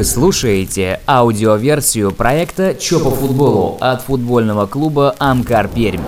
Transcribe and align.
Вы 0.00 0.04
слушаете 0.04 0.98
аудиоверсию 1.06 2.10
проекта 2.10 2.74
«Чё 2.74 3.04
по 3.04 3.10
футболу» 3.10 3.76
от 3.80 4.00
футбольного 4.00 4.64
клуба 4.64 5.14
«Амкар 5.18 5.68
Пермь». 5.68 6.00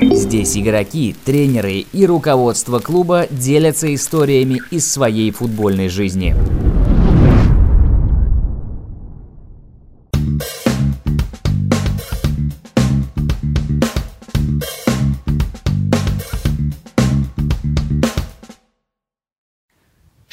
Здесь 0.00 0.56
игроки, 0.56 1.16
тренеры 1.24 1.84
и 1.92 2.06
руководство 2.06 2.78
клуба 2.78 3.26
делятся 3.28 3.92
историями 3.92 4.62
из 4.70 4.88
своей 4.88 5.32
футбольной 5.32 5.88
жизни. 5.88 6.36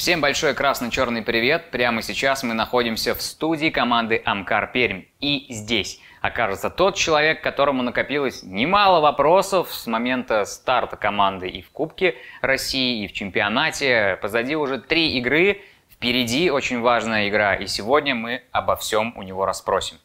Всем 0.02 0.20
большой 0.20 0.55
красно-черный 0.55 1.21
привет! 1.21 1.70
Прямо 1.70 2.02
сейчас 2.02 2.41
мы 2.41 2.55
находимся 2.55 3.13
в 3.13 3.21
студии 3.21 3.70
команды 3.70 4.20
Амкар 4.25 4.71
Пермь. 4.71 5.03
И 5.20 5.45
здесь 5.52 5.99
окажется 6.21 6.71
тот 6.71 6.95
человек, 6.95 7.44
которому 7.44 7.84
накопилось 7.84 8.41
немало 8.41 8.99
вопросов 8.99 9.72
с 9.72 9.85
момента 9.85 10.45
старта 10.45 10.98
команды 10.98 11.49
и 11.49 11.61
в 11.61 11.70
Кубке 11.70 12.16
России, 12.41 13.03
и 13.03 13.08
в 13.08 13.13
чемпионате. 13.13 14.17
Позади 14.23 14.55
уже 14.55 14.80
три 14.80 15.20
игры, 15.20 15.61
впереди 15.88 16.49
очень 16.49 16.81
важная 16.81 17.30
игра, 17.30 17.53
и 17.53 17.67
сегодня 17.67 18.16
мы 18.16 18.41
обо 18.52 18.75
всем 18.77 19.16
у 19.16 19.22
него 19.22 19.45
расспросим. 19.45 19.97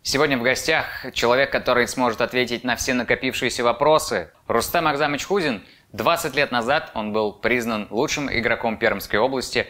Сегодня 0.00 0.38
в 0.38 0.42
гостях 0.42 1.12
человек, 1.12 1.52
который 1.52 1.86
сможет 1.88 2.22
ответить 2.22 2.64
на 2.64 2.74
все 2.74 2.94
накопившиеся 2.94 3.62
вопросы. 3.64 4.32
Рустам 4.46 4.86
Акзамыч 4.86 5.26
Хузин– 5.26 5.62
20 5.92 6.34
лет 6.34 6.52
назад 6.52 6.90
он 6.94 7.12
был 7.12 7.32
признан 7.32 7.86
лучшим 7.90 8.30
игроком 8.30 8.76
Пермской 8.76 9.18
области, 9.18 9.66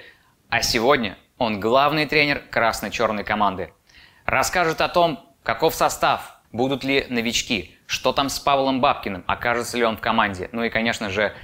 а 0.48 0.62
сегодня 0.62 1.18
он 1.38 1.60
главный 1.60 2.06
тренер 2.06 2.42
красно-черной 2.50 3.24
команды. 3.24 3.72
Расскажет 4.24 4.80
о 4.80 4.88
том, 4.88 5.34
каков 5.42 5.74
состав, 5.74 6.40
будут 6.52 6.84
ли 6.84 7.06
новички, 7.08 7.76
что 7.86 8.12
там 8.12 8.28
с 8.28 8.38
Павлом 8.40 8.80
Бабкиным, 8.80 9.24
окажется 9.26 9.76
ли 9.76 9.84
он 9.84 9.96
в 9.96 10.00
команде, 10.00 10.48
ну 10.52 10.64
и, 10.64 10.70
конечно 10.70 11.10
же, 11.10 11.34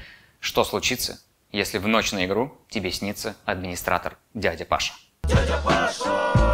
что 0.41 0.65
случится, 0.65 1.21
если 1.53 1.79
в 1.79 1.87
ночь 1.87 2.13
на 2.13 2.25
игру 2.25 2.59
тебе 2.69 2.91
снится 2.91 3.37
администратор 3.45 4.17
дядя 4.35 4.65
Паша. 4.65 4.95
Дядя 5.25 5.61
Паша! 5.65 6.52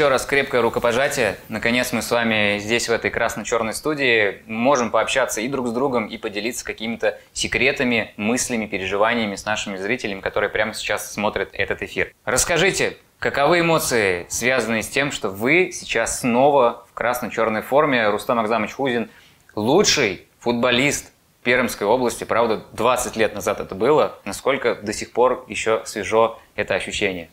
Еще 0.00 0.08
раз 0.08 0.24
крепкое 0.24 0.62
рукопожатие. 0.62 1.36
Наконец 1.50 1.92
мы 1.92 2.00
с 2.00 2.10
вами 2.10 2.58
здесь, 2.58 2.88
в 2.88 2.90
этой 2.90 3.10
красно-черной 3.10 3.74
студии, 3.74 4.40
можем 4.46 4.90
пообщаться 4.90 5.42
и 5.42 5.48
друг 5.48 5.68
с 5.68 5.72
другом, 5.72 6.06
и 6.06 6.16
поделиться 6.16 6.64
какими-то 6.64 7.20
секретами, 7.34 8.14
мыслями, 8.16 8.64
переживаниями 8.64 9.34
с 9.34 9.44
нашими 9.44 9.76
зрителями, 9.76 10.22
которые 10.22 10.48
прямо 10.48 10.72
сейчас 10.72 11.12
смотрят 11.12 11.50
этот 11.52 11.82
эфир. 11.82 12.14
Расскажите, 12.24 12.96
каковы 13.18 13.60
эмоции, 13.60 14.24
связанные 14.30 14.82
с 14.82 14.88
тем, 14.88 15.12
что 15.12 15.28
вы 15.28 15.70
сейчас 15.70 16.20
снова 16.20 16.86
в 16.88 16.94
красно-черной 16.94 17.60
форме? 17.60 18.08
Рустам 18.08 18.40
Акзамович 18.40 18.72
Хузин– 18.72 19.10
лучший 19.54 20.26
футболист 20.38 21.12
Пермской 21.42 21.86
области, 21.86 22.24
правда, 22.24 22.64
20 22.72 23.16
лет 23.16 23.34
назад 23.34 23.60
это 23.60 23.74
было. 23.74 24.18
Насколько 24.24 24.76
до 24.76 24.94
сих 24.94 25.12
пор 25.12 25.44
еще 25.48 25.82
свежо 25.84 26.38
это 26.54 26.74
ощущение? 26.74 27.28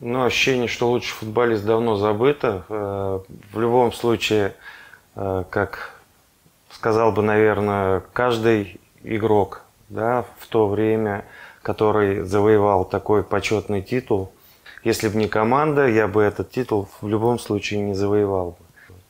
Ну, 0.00 0.24
ощущение, 0.24 0.68
что 0.68 0.90
лучший 0.90 1.12
футболист 1.12 1.64
давно 1.64 1.96
забыто. 1.96 2.64
Э, 2.68 3.20
в 3.52 3.60
любом 3.60 3.92
случае, 3.92 4.54
э, 5.14 5.44
как 5.50 5.92
сказал 6.70 7.12
бы, 7.12 7.22
наверное, 7.22 8.02
каждый 8.12 8.80
игрок 9.02 9.62
да, 9.88 10.24
в 10.38 10.46
то 10.48 10.66
время, 10.66 11.24
который 11.62 12.22
завоевал 12.22 12.84
такой 12.84 13.22
почетный 13.22 13.82
титул, 13.82 14.32
если 14.82 15.08
бы 15.08 15.16
не 15.16 15.28
команда, 15.28 15.86
я 15.86 16.08
бы 16.08 16.22
этот 16.22 16.50
титул 16.50 16.88
в 17.00 17.08
любом 17.08 17.38
случае 17.38 17.80
не 17.80 17.94
завоевал 17.94 18.50
бы. 18.50 18.64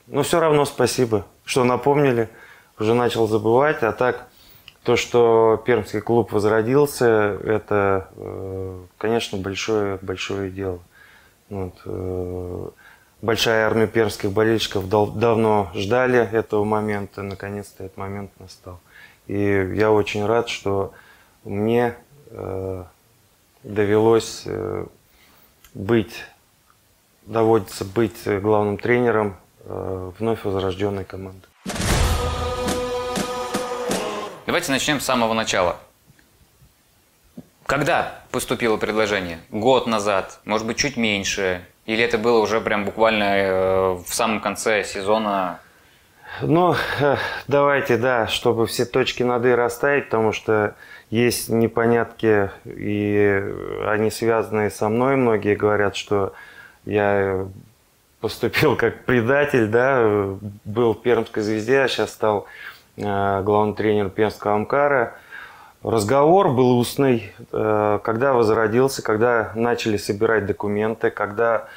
Но 0.06 0.22
все 0.22 0.38
равно 0.38 0.64
спасибо, 0.64 1.24
что 1.44 1.64
напомнили. 1.64 2.28
Уже 2.78 2.94
начал 2.94 3.26
забывать, 3.26 3.82
а 3.82 3.92
так 3.92 4.26
то, 4.84 4.96
что 4.96 5.62
Пермский 5.64 6.02
клуб 6.02 6.30
возродился, 6.32 7.06
это, 7.42 8.08
э, 8.16 8.82
конечно, 8.98 9.38
большое, 9.38 9.98
большое 10.02 10.50
дело. 10.50 10.78
Вот. 11.48 11.72
Э, 11.86 12.68
большая 13.22 13.66
армия 13.66 13.86
пермских 13.86 14.30
болельщиков 14.30 14.86
давно 14.88 15.70
ждали 15.74 16.18
этого 16.18 16.64
момента, 16.64 17.22
наконец-то 17.22 17.84
этот 17.84 17.96
момент 17.96 18.30
настал. 18.38 18.78
И 19.26 19.38
я 19.74 19.90
очень 19.90 20.26
рад, 20.26 20.50
что 20.50 20.92
мне 21.44 21.94
э, 22.28 22.84
довелось 23.62 24.46
быть, 25.72 26.24
доводится 27.22 27.86
быть 27.86 28.20
главным 28.26 28.76
тренером 28.76 29.36
вновь 29.64 30.44
возрожденной 30.44 31.06
команды. 31.06 31.46
Давайте 34.54 34.70
начнем 34.70 35.00
с 35.00 35.04
самого 35.04 35.34
начала. 35.34 35.78
Когда 37.66 38.20
поступило 38.30 38.76
предложение? 38.76 39.40
Год 39.50 39.88
назад? 39.88 40.38
Может 40.44 40.64
быть, 40.64 40.76
чуть 40.76 40.96
меньше? 40.96 41.62
Или 41.86 42.04
это 42.04 42.18
было 42.18 42.38
уже 42.38 42.60
прям 42.60 42.84
буквально 42.84 43.24
э, 43.24 43.92
в 43.94 44.14
самом 44.14 44.38
конце 44.38 44.84
сезона? 44.84 45.58
Ну, 46.40 46.76
э, 47.00 47.16
давайте, 47.48 47.96
да, 47.96 48.28
чтобы 48.28 48.68
все 48.68 48.84
точки 48.84 49.24
над 49.24 49.44
«и» 49.44 49.50
расставить, 49.50 50.04
потому 50.04 50.30
что 50.30 50.76
есть 51.10 51.48
непонятки, 51.48 52.48
и 52.64 53.44
они 53.88 54.08
связаны 54.12 54.70
со 54.70 54.88
мной. 54.88 55.16
Многие 55.16 55.56
говорят, 55.56 55.96
что 55.96 56.32
я 56.84 57.48
поступил 58.20 58.76
как 58.76 59.04
предатель, 59.04 59.66
да, 59.66 60.36
был 60.64 60.94
в 60.94 61.02
Пермской 61.02 61.42
звезде, 61.42 61.80
а 61.80 61.88
сейчас 61.88 62.12
стал 62.12 62.46
Э, 62.46 62.50
главный 62.96 63.74
тренер 63.74 64.10
Пенского 64.10 64.54
Амкара. 64.54 65.14
Разговор 65.82 66.50
был 66.50 66.78
устный, 66.78 67.32
э, 67.52 67.98
когда 68.02 68.32
возродился, 68.32 69.02
когда 69.02 69.52
начали 69.54 69.96
собирать 69.96 70.46
документы, 70.46 71.10
когда 71.10 71.68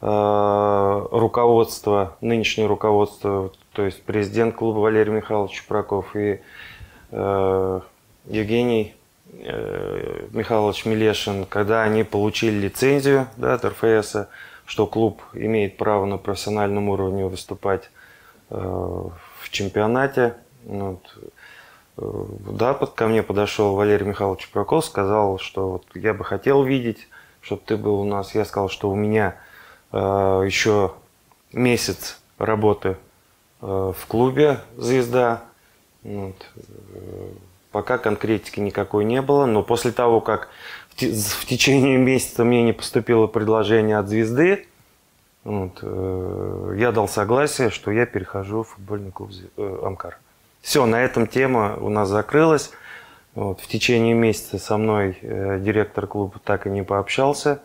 э, 0.00 1.06
руководство, 1.10 2.16
нынешнее 2.20 2.66
руководство, 2.66 3.50
то 3.72 3.84
есть 3.84 4.02
президент 4.04 4.54
клуба 4.54 4.78
Валерий 4.78 5.12
Михайлович 5.12 5.52
Чупраков 5.52 6.14
и 6.14 6.40
Евгений 8.26 8.96
Михайлович 9.26 10.84
Милешин, 10.84 11.44
когда 11.44 11.82
они 11.82 12.02
получили 12.02 12.56
лицензию 12.56 13.28
да, 13.36 13.54
от 13.54 13.64
РФС, 13.64 14.26
что 14.64 14.86
клуб 14.88 15.22
имеет 15.32 15.76
право 15.76 16.04
на 16.04 16.18
профессиональном 16.18 16.88
уровне 16.88 17.26
выступать 17.26 17.90
в 18.50 19.12
чемпионате, 19.50 20.34
вот. 20.66 21.18
Э, 21.96 22.24
да, 22.50 22.74
под, 22.74 22.92
ко 22.92 23.06
мне 23.06 23.22
подошел 23.22 23.74
Валерий 23.74 24.06
Михайлович 24.06 24.50
Прокол, 24.50 24.82
сказал, 24.82 25.38
что 25.38 25.70
вот 25.70 25.84
я 25.94 26.12
бы 26.12 26.24
хотел 26.24 26.62
видеть, 26.64 27.08
чтобы 27.40 27.62
ты 27.64 27.76
был 27.76 28.00
у 28.00 28.04
нас. 28.04 28.34
Я 28.34 28.44
сказал, 28.44 28.68
что 28.68 28.90
у 28.90 28.94
меня 28.94 29.36
э, 29.92 29.98
еще 29.98 30.92
месяц 31.52 32.20
работы 32.38 32.96
э, 33.62 33.92
в 33.96 34.06
клубе 34.06 34.60
«Звезда». 34.76 35.44
Вот. 36.02 36.36
Э, 36.92 37.28
пока 37.70 37.98
конкретики 37.98 38.60
никакой 38.60 39.04
не 39.04 39.22
было, 39.22 39.46
но 39.46 39.62
после 39.62 39.92
того, 39.92 40.20
как 40.20 40.48
в, 40.96 41.00
в 41.00 41.46
течение 41.46 41.96
месяца 41.96 42.44
мне 42.44 42.62
не 42.62 42.72
поступило 42.72 43.26
предложение 43.26 43.98
от 43.98 44.08
«Звезды», 44.08 44.66
вот, 45.46 45.78
э, 45.80 46.74
я 46.76 46.90
дал 46.90 47.06
согласие, 47.06 47.70
что 47.70 47.92
я 47.92 48.04
перехожу 48.04 48.64
в 48.64 48.70
футбольный 48.70 49.12
клуб 49.12 49.30
э, 49.56 49.78
«Амкар». 49.84 50.18
Все, 50.66 50.84
на 50.84 51.00
этом 51.00 51.28
тема 51.28 51.76
у 51.76 51.90
нас 51.90 52.08
закрылась. 52.08 52.72
Вот, 53.36 53.60
в 53.60 53.68
течение 53.68 54.14
месяца 54.14 54.58
со 54.58 54.76
мной 54.76 55.16
э, 55.22 55.60
директор 55.60 56.08
клуба 56.08 56.40
так 56.42 56.66
и 56.66 56.70
не 56.70 56.82
пообщался, 56.82 57.60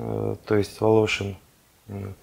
э, 0.00 0.34
то 0.44 0.56
есть 0.56 0.80
Волошин. 0.80 1.36
Вот. 1.86 2.16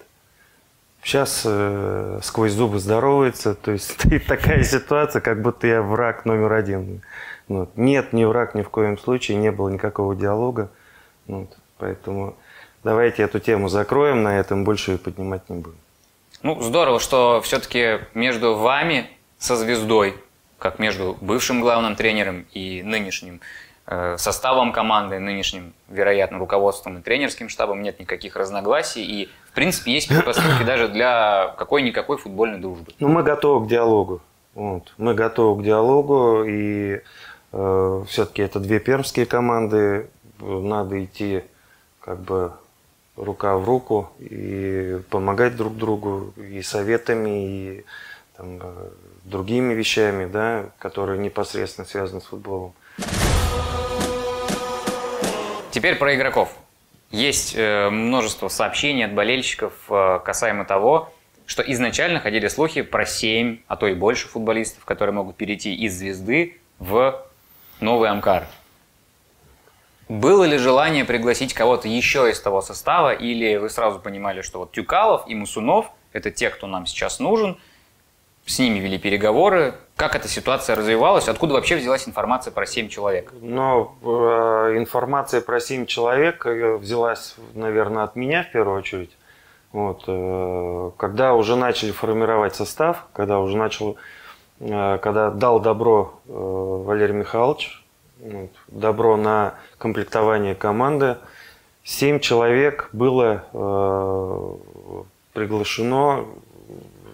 Сейчас 1.02 1.40
э, 1.46 2.20
сквозь 2.22 2.52
зубы 2.52 2.80
здоровается, 2.80 3.54
то 3.64 3.70
есть 3.70 3.96
такая 4.28 4.62
ситуация, 4.62 5.22
как 5.22 5.40
будто 5.40 5.66
я 5.66 5.80
враг 5.80 6.26
номер 6.26 6.52
один. 6.52 7.00
Вот. 7.48 7.70
Нет, 7.76 8.12
не 8.12 8.26
враг 8.26 8.54
ни 8.54 8.60
в 8.60 8.68
коем 8.68 8.98
случае, 8.98 9.38
не 9.38 9.50
было 9.50 9.70
никакого 9.70 10.14
диалога. 10.14 10.68
Вот. 11.28 11.48
Поэтому 11.78 12.36
давайте 12.84 13.22
эту 13.22 13.40
тему 13.40 13.70
закроем, 13.70 14.22
на 14.22 14.38
этом 14.38 14.64
больше 14.64 14.98
поднимать 14.98 15.48
не 15.48 15.56
будем. 15.56 15.78
Ну, 16.42 16.60
здорово, 16.60 17.00
что 17.00 17.40
все-таки 17.40 18.00
между 18.12 18.54
вами 18.54 19.08
со 19.40 19.56
звездой, 19.56 20.14
как 20.58 20.78
между 20.78 21.16
бывшим 21.20 21.60
главным 21.60 21.96
тренером 21.96 22.46
и 22.52 22.82
нынешним 22.82 23.40
э, 23.86 24.16
составом 24.18 24.72
команды, 24.72 25.18
нынешним, 25.18 25.72
вероятно, 25.88 26.38
руководством 26.38 26.98
и 26.98 27.02
тренерским 27.02 27.48
штабом 27.48 27.82
нет 27.82 27.98
никаких 27.98 28.36
разногласий. 28.36 29.02
И, 29.02 29.30
в 29.50 29.54
принципе, 29.54 29.92
есть 29.92 30.08
предпосылки 30.08 30.62
даже 30.62 30.88
для 30.88 31.54
какой-никакой 31.58 32.18
футбольной 32.18 32.58
дружбы. 32.58 32.92
Ну, 33.00 33.08
мы 33.08 33.22
готовы 33.22 33.66
к 33.66 33.68
диалогу. 33.68 34.20
Вот. 34.54 34.92
Мы 34.98 35.14
готовы 35.14 35.62
к 35.62 35.64
диалогу, 35.64 36.44
и 36.44 37.00
э, 37.52 38.04
все-таки 38.08 38.42
это 38.42 38.60
две 38.60 38.78
пермские 38.78 39.24
команды. 39.24 40.08
Надо 40.38 41.02
идти 41.02 41.42
как 42.00 42.20
бы 42.20 42.52
рука 43.16 43.56
в 43.56 43.64
руку 43.64 44.10
и 44.18 45.00
помогать 45.10 45.56
друг 45.56 45.76
другу 45.76 46.32
и 46.36 46.62
советами, 46.62 47.46
и 47.46 47.84
там, 48.36 48.58
э, 48.62 48.88
другими 49.30 49.72
вещами, 49.72 50.26
да, 50.26 50.66
которые 50.78 51.18
непосредственно 51.18 51.86
связаны 51.86 52.20
с 52.20 52.24
футболом. 52.24 52.74
Теперь 55.70 55.96
про 55.96 56.14
игроков. 56.14 56.52
Есть 57.10 57.54
э, 57.56 57.88
множество 57.90 58.48
сообщений 58.48 59.04
от 59.04 59.14
болельщиков 59.14 59.72
э, 59.88 60.20
касаемо 60.24 60.64
того, 60.64 61.12
что 61.46 61.62
изначально 61.62 62.20
ходили 62.20 62.48
слухи 62.48 62.82
про 62.82 63.06
7, 63.06 63.58
а 63.66 63.76
то 63.76 63.88
и 63.88 63.94
больше 63.94 64.28
футболистов, 64.28 64.84
которые 64.84 65.14
могут 65.14 65.36
перейти 65.36 65.74
из 65.74 65.96
«Звезды» 65.98 66.58
в 66.78 67.24
новый 67.80 68.10
«Амкар». 68.10 68.46
Было 70.08 70.44
ли 70.44 70.58
желание 70.58 71.04
пригласить 71.04 71.54
кого-то 71.54 71.88
еще 71.88 72.30
из 72.30 72.40
того 72.40 72.62
состава, 72.62 73.12
или 73.12 73.56
вы 73.56 73.70
сразу 73.70 74.00
понимали, 74.00 74.42
что 74.42 74.58
вот 74.58 74.72
Тюкалов 74.72 75.22
и 75.28 75.34
Мусунов– 75.34 75.90
это 76.12 76.32
те, 76.32 76.50
кто 76.50 76.66
нам 76.66 76.86
сейчас 76.86 77.20
нужен, 77.20 77.58
с 78.46 78.58
ними 78.58 78.78
вели 78.78 78.98
переговоры, 78.98 79.74
как 80.00 80.16
эта 80.16 80.28
ситуация 80.28 80.76
развивалась, 80.76 81.28
откуда 81.28 81.54
вообще 81.54 81.76
взялась 81.76 82.08
информация 82.08 82.52
про 82.52 82.64
7 82.64 82.88
человек? 82.88 83.32
Ну, 83.40 83.92
э, 84.02 84.78
информация 84.78 85.42
про 85.42 85.60
7 85.60 85.84
человек 85.84 86.46
э, 86.46 86.76
взялась, 86.76 87.36
наверное, 87.54 88.04
от 88.04 88.16
меня 88.16 88.44
в 88.44 88.50
первую 88.50 88.78
очередь. 88.78 89.10
Вот, 89.72 90.04
э, 90.06 90.90
когда 90.96 91.34
уже 91.34 91.54
начали 91.54 91.92
формировать 91.92 92.54
состав, 92.54 93.08
когда 93.12 93.40
уже 93.40 93.58
начал, 93.58 93.96
когда 94.58 95.30
дал 95.30 95.60
добро 95.60 96.18
Валерий 96.26 97.14
Михайлович, 97.14 97.84
вот, 98.20 98.50
добро 98.68 99.16
на 99.16 99.54
комплектование 99.76 100.54
команды. 100.54 101.18
Семь 101.84 102.20
человек 102.20 102.88
было 102.92 103.44
приглашено 105.34 106.24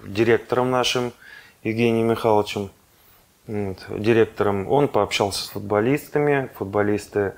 директором 0.06 0.70
нашим 0.70 1.12
Евгением 1.62 2.08
Михайловичем, 2.08 2.70
вот, 3.47 3.85
директором. 3.88 4.70
Он 4.70 4.88
пообщался 4.88 5.44
с 5.44 5.49
футболистами. 5.49 6.49
Футболисты 6.56 7.35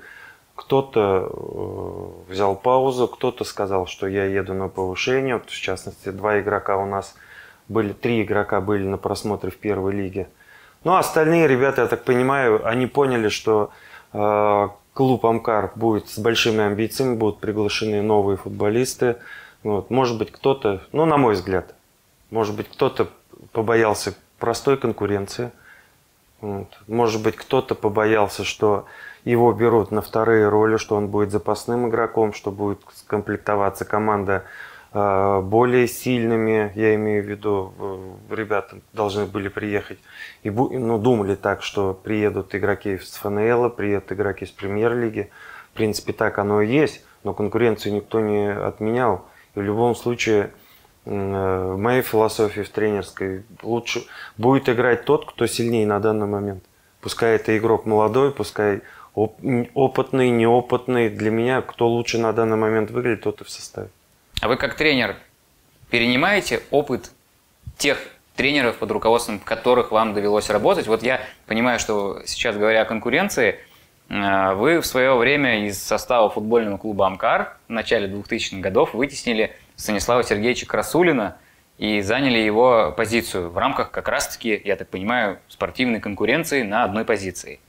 кто-то 0.55 1.31
э, 1.31 2.31
взял 2.31 2.55
паузу, 2.55 3.07
кто-то 3.07 3.43
сказал, 3.43 3.87
что 3.87 4.07
я 4.07 4.25
еду 4.25 4.53
на 4.53 4.67
повышение. 4.67 5.35
Вот, 5.35 5.49
в 5.49 5.59
частности, 5.59 6.09
два 6.09 6.39
игрока 6.39 6.77
у 6.77 6.85
нас 6.85 7.15
были, 7.69 7.93
три 7.93 8.23
игрока 8.23 8.59
были 8.59 8.83
на 8.83 8.97
просмотре 8.97 9.51
в 9.51 9.57
первой 9.57 9.93
лиге. 9.93 10.27
Ну, 10.83 10.93
а 10.93 10.99
остальные 10.99 11.47
ребята, 11.47 11.83
я 11.83 11.87
так 11.87 12.03
понимаю, 12.03 12.65
они 12.67 12.87
поняли, 12.87 13.29
что 13.29 13.71
э, 14.13 14.69
клуб 14.93 15.25
Амкар 15.25 15.71
будет 15.75 16.09
с 16.09 16.19
большими 16.19 16.63
амбициями, 16.63 17.15
будут 17.15 17.39
приглашены 17.39 18.01
новые 18.01 18.37
футболисты. 18.37 19.15
Вот. 19.63 19.89
Может 19.89 20.17
быть, 20.17 20.31
кто-то, 20.31 20.81
ну, 20.91 21.05
на 21.05 21.17
мой 21.17 21.35
взгляд, 21.35 21.73
может 22.29 22.55
быть, 22.55 22.69
кто-то 22.69 23.09
побоялся 23.51 24.13
простой 24.37 24.77
конкуренции. 24.77 25.51
Вот. 26.41 26.67
Может 26.87 27.21
быть, 27.21 27.35
кто-то 27.35 27.75
побоялся, 27.75 28.43
что 28.43 28.85
его 29.25 29.51
берут 29.51 29.91
на 29.91 30.01
вторые 30.01 30.47
роли, 30.47 30.77
что 30.77 30.95
он 30.95 31.07
будет 31.07 31.31
запасным 31.31 31.89
игроком, 31.89 32.33
что 32.33 32.51
будет 32.51 32.79
скомплектоваться 32.93 33.83
команда 33.83 34.45
а, 34.91 35.41
более 35.41 35.87
сильными, 35.87 36.71
я 36.75 36.95
имею 36.95 37.23
в 37.23 37.27
виду, 37.27 37.73
ребята 38.29 38.79
должны 38.93 39.25
были 39.25 39.49
приехать, 39.49 39.99
и 40.43 40.49
ну, 40.49 40.97
думали 40.97 41.35
так, 41.35 41.61
что 41.61 41.93
приедут 41.93 42.55
игроки 42.55 42.97
с 42.97 43.17
ФНЛ, 43.17 43.69
приедут 43.71 44.11
игроки 44.11 44.45
с 44.45 44.51
премьер-лиги. 44.51 45.29
В 45.73 45.75
принципе, 45.75 46.13
так 46.13 46.39
оно 46.39 46.61
и 46.61 46.67
есть, 46.67 47.03
но 47.23 47.33
конкуренцию 47.33 47.93
никто 47.93 48.19
не 48.19 48.51
отменял. 48.51 49.25
И 49.55 49.59
в 49.59 49.61
любом 49.61 49.95
случае, 49.95 50.51
в 51.05 51.77
моей 51.77 52.01
философии, 52.01 52.61
в 52.61 52.69
тренерской, 52.69 53.43
лучше 53.63 54.03
будет 54.37 54.69
играть 54.69 55.05
тот, 55.05 55.25
кто 55.25 55.47
сильнее 55.47 55.87
на 55.87 55.99
данный 55.99 56.27
момент. 56.27 56.63
Пускай 57.01 57.35
это 57.35 57.57
игрок 57.57 57.85
молодой, 57.85 58.31
пускай 58.31 58.81
опытный, 59.13 60.29
неопытный. 60.29 61.09
Для 61.09 61.31
меня, 61.31 61.61
кто 61.61 61.87
лучше 61.87 62.17
на 62.17 62.33
данный 62.33 62.57
момент 62.57 62.91
выглядит, 62.91 63.23
тот 63.23 63.41
и 63.41 63.43
в 63.43 63.49
составе. 63.49 63.89
А 64.41 64.47
вы 64.47 64.57
как 64.57 64.75
тренер 64.75 65.15
перенимаете 65.89 66.61
опыт 66.71 67.11
тех 67.77 67.97
тренеров, 68.35 68.77
под 68.77 68.91
руководством 68.91 69.39
которых 69.39 69.91
вам 69.91 70.13
довелось 70.13 70.49
работать? 70.49 70.87
Вот 70.87 71.03
я 71.03 71.21
понимаю, 71.45 71.79
что 71.79 72.21
сейчас 72.25 72.55
говоря 72.55 72.81
о 72.81 72.85
конкуренции, 72.85 73.59
э, 74.09 74.53
вы 74.53 74.79
в 74.79 74.85
свое 74.85 75.15
время 75.15 75.65
из 75.65 75.81
состава 75.81 76.29
футбольного 76.29 76.77
клуба 76.77 77.07
«Амкар» 77.07 77.57
в 77.67 77.71
начале 77.71 78.07
2000-х 78.07 78.61
годов 78.61 78.93
вытеснили 78.93 79.55
Станислава 79.79 80.23
Сергеевича 80.23 80.65
Красулина 80.65 81.37
и 81.77 82.01
заняли 82.01 82.37
его 82.37 82.93
позицию 82.95 83.49
в 83.49 83.57
рамках 83.57 83.91
как 83.91 84.09
раз-таки, 84.09 84.61
я 84.65 84.75
так 84.75 84.89
понимаю, 84.89 85.39
спортивной 85.47 86.01
конкуренции 86.01 86.63
на 86.63 86.83
одной 86.83 87.05
позиции. 87.05 87.61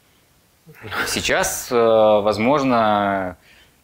Сейчас, 1.07 1.71
э, 1.71 1.77
возможно, 1.77 3.37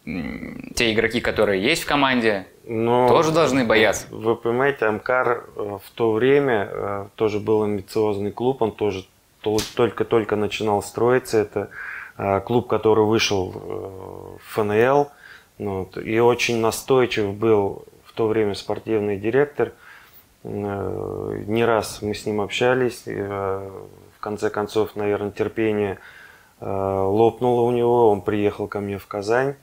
те 0.03 0.91
игроки, 0.91 1.21
которые 1.21 1.63
есть 1.63 1.83
в 1.83 1.85
команде, 1.85 2.47
но 2.65 3.07
тоже 3.07 3.31
должны 3.31 3.63
бояться. 3.63 4.07
Вы 4.11 4.35
понимаете, 4.35 4.87
Амкар 4.87 5.45
э, 5.55 5.77
в 5.81 5.89
то 5.95 6.11
время 6.11 6.69
э, 6.69 7.05
тоже 7.15 7.39
был 7.39 7.63
амбициозный 7.63 8.31
клуб, 8.31 8.61
он 8.61 8.73
тоже 8.73 9.05
только-только 9.41 10.35
начинал 10.35 10.83
строиться. 10.83 11.37
Это 11.37 11.69
клуб, 12.41 12.67
который 12.67 13.05
вышел 13.05 13.51
в 13.51 14.39
ФНЛ, 14.49 15.09
вот, 15.59 15.97
и 15.97 16.19
очень 16.19 16.59
настойчив 16.59 17.33
был 17.33 17.85
то 18.17 18.27
время 18.27 18.55
спортивный 18.55 19.17
директор. 19.17 19.71
Не 20.43 21.65
раз 21.65 22.01
мы 22.01 22.13
с 22.13 22.25
ним 22.25 22.41
общались, 22.41 23.03
в 23.05 24.19
конце 24.19 24.49
концов, 24.49 24.95
наверное, 24.95 25.31
терпение 25.31 25.99
лопнуло 26.59 27.61
у 27.61 27.71
него, 27.71 28.09
он 28.09 28.21
приехал 28.21 28.67
ко 28.67 28.79
мне 28.79 28.97
в 28.97 29.07
Казань. 29.07 29.55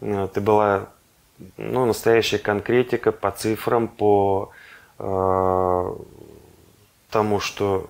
Это 0.00 0.40
была 0.40 0.88
ну, 1.56 1.86
настоящая 1.86 2.38
конкретика 2.38 3.12
по 3.12 3.30
цифрам, 3.30 3.88
по 3.88 4.50
э, 4.98 5.94
тому, 7.10 7.40
что 7.40 7.88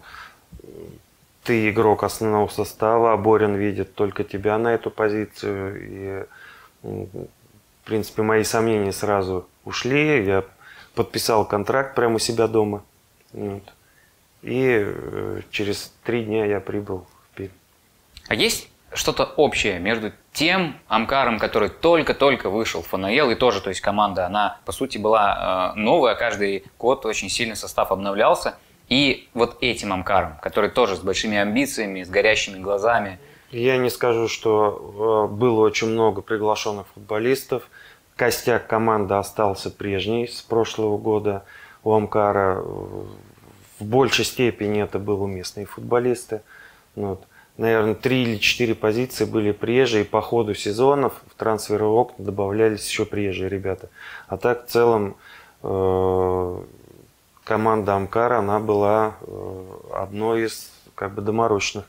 ты 1.45 1.71
игрок 1.71 2.05
основного 2.05 2.49
состава, 2.49 3.13
а 3.13 3.17
Борин 3.17 3.55
видит 3.55 3.95
только 3.95 4.25
тебя 4.25 4.59
на 4.59 4.75
эту 4.75 4.91
позицию. 4.91 5.79
И, 5.81 6.25
в 6.83 7.87
принципе, 7.87 8.23
мои 8.23 8.45
сомнения 8.45 8.93
сразу 8.93 9.47
ушли. 9.69 10.25
Я 10.25 10.45
подписал 10.95 11.47
контракт 11.47 11.95
прямо 11.95 12.17
у 12.17 12.19
себя 12.19 12.49
дома. 12.49 12.83
Вот. 13.33 13.63
И 14.43 14.85
э, 14.85 15.41
через 15.51 15.93
три 16.05 16.25
дня 16.25 16.45
я 16.47 16.61
прибыл 16.61 17.07
в 17.09 17.37
Пермь. 17.37 17.51
А 18.29 18.35
есть 18.35 18.69
что-то 18.93 19.25
общее 19.25 19.79
между 19.79 20.13
тем 20.33 20.77
Амкаром, 20.89 21.39
который 21.39 21.69
только-только 21.69 22.49
вышел 22.49 22.83
в 22.83 22.89
ФНЛ, 22.89 23.31
и 23.31 23.35
тоже, 23.35 23.61
то 23.61 23.69
есть 23.69 23.81
команда, 23.81 24.27
она 24.27 24.61
по 24.65 24.73
сути 24.73 24.99
была 24.99 25.75
э, 25.75 25.79
новая, 25.79 26.15
каждый 26.15 26.65
год 26.79 27.05
очень 27.05 27.29
сильно 27.29 27.55
состав 27.55 27.93
обновлялся, 27.93 28.57
и 28.89 29.29
вот 29.35 29.59
этим 29.61 29.93
Амкаром, 29.93 30.39
который 30.41 30.71
тоже 30.71 30.97
с 30.97 31.01
большими 31.01 31.37
амбициями, 31.37 32.03
с 32.03 32.09
горящими 32.09 32.59
глазами. 32.59 33.19
Я 33.51 33.77
не 33.77 33.91
скажу, 33.91 34.29
что 34.29 35.29
э, 35.31 35.35
было 35.35 35.61
очень 35.61 35.89
много 35.89 36.23
приглашенных 36.23 36.87
футболистов. 36.95 37.69
Костяк 38.19 38.67
команды 38.67 39.15
остался 39.15 39.71
прежний 39.71 40.27
с 40.27 40.43
прошлого 40.43 40.99
года. 40.99 41.45
У 41.85 41.93
Амкара 41.93 42.57
в 42.57 43.85
большей 43.85 44.25
степени 44.25 44.83
это 44.83 44.99
были 44.99 45.37
местные 45.37 45.67
футболисты. 45.67 46.43
Вот 46.97 47.25
наверное, 47.59 47.95
три 47.95 48.25
или 48.25 48.39
четыре 48.39 48.75
позиции 48.75 49.25
были 49.25 49.53
приезжие, 49.53 50.03
и 50.03 50.07
по 50.07 50.21
ходу 50.21 50.55
сезонов 50.55 51.13
в 51.29 51.35
трансферовые 51.35 52.01
окна 52.01 52.25
добавлялись 52.25 52.89
еще 52.89 53.05
приезжие 53.05 53.49
ребята. 53.49 53.89
А 54.27 54.37
так 54.37 54.67
в 54.67 54.71
целом 54.71 55.17
э, 55.63 56.63
команда 57.45 57.95
Амкара, 57.95 58.39
она 58.39 58.59
была 58.59 59.15
одной 59.95 60.47
из 60.47 60.73
как 60.97 61.15
бы 61.15 61.23
доморощенных. 61.23 61.87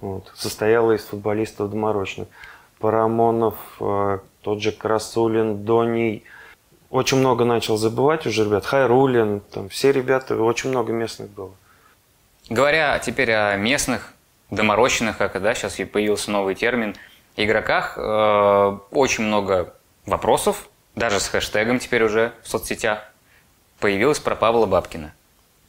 Вот, 0.00 0.32
состояла 0.34 0.90
из 0.90 1.04
футболистов 1.04 1.70
доморощенных. 1.70 2.28
Парамонов, 2.80 3.54
тот 4.42 4.60
же 4.60 4.72
Красулин, 4.72 5.64
Доний. 5.64 6.24
Очень 6.90 7.18
много 7.18 7.44
начал 7.44 7.76
забывать 7.76 8.26
уже 8.26 8.44
ребят. 8.44 8.66
Хайрулин, 8.66 9.40
там 9.40 9.68
все 9.68 9.92
ребята, 9.92 10.36
очень 10.36 10.70
много 10.70 10.92
местных 10.92 11.30
было. 11.30 11.52
Говоря 12.50 12.98
теперь 12.98 13.32
о 13.32 13.56
местных, 13.56 14.12
доморощенных, 14.50 15.16
как 15.16 15.40
да, 15.40 15.54
сейчас 15.54 15.78
и 15.80 15.84
появился 15.84 16.30
новый 16.30 16.54
термин, 16.54 16.94
игроках, 17.36 17.94
э, 17.96 18.78
очень 18.90 19.24
много 19.24 19.72
вопросов, 20.04 20.68
даже 20.94 21.20
с 21.20 21.28
хэштегом 21.28 21.78
теперь 21.78 22.02
уже 22.02 22.32
в 22.42 22.48
соцсетях, 22.48 22.98
появилось 23.80 24.18
про 24.18 24.36
Павла 24.36 24.66
Бабкина. 24.66 25.14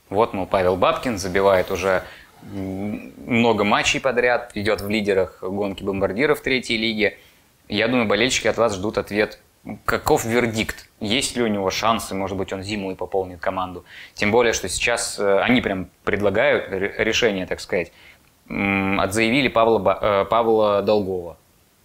Вот, 0.10 0.34
мол, 0.34 0.46
Павел 0.46 0.76
Бабкин 0.76 1.18
забивает 1.18 1.72
уже 1.72 2.04
много 2.52 3.64
матчей 3.64 4.02
подряд, 4.02 4.52
идет 4.56 4.82
в 4.82 4.90
лидерах 4.90 5.38
гонки 5.42 5.84
бомбардиров 5.84 6.42
третьей 6.42 6.78
лиги. 6.78 7.18
Я 7.70 7.88
думаю, 7.88 8.08
болельщики 8.08 8.48
от 8.48 8.58
вас 8.58 8.76
ждут 8.76 8.98
ответ 8.98 9.40
каков 9.86 10.26
вердикт? 10.26 10.88
Есть 11.00 11.36
ли 11.36 11.44
у 11.44 11.48
него 11.48 11.70
шансы, 11.70 12.16
может 12.16 12.38
быть, 12.38 12.54
он 12.54 12.64
зиму 12.64 12.92
и 12.92 12.96
пополнит 12.96 13.40
команду? 13.40 13.86
Тем 14.14 14.32
более, 14.32 14.54
что 14.54 14.70
сейчас 14.70 15.20
э, 15.20 15.40
они 15.40 15.62
прям 15.62 15.90
предлагают 16.04 16.70
решение, 16.70 17.46
так 17.46 17.60
сказать. 17.60 17.92
Отзаявили 18.50 19.48
Павла, 19.48 20.00
э, 20.02 20.26
Павла 20.26 20.82
Долгова. 20.82 21.38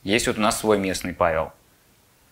Есть 0.03 0.27
вот 0.27 0.39
у 0.39 0.41
нас 0.41 0.59
свой 0.59 0.79
местный 0.79 1.15
Павел. 1.15 1.53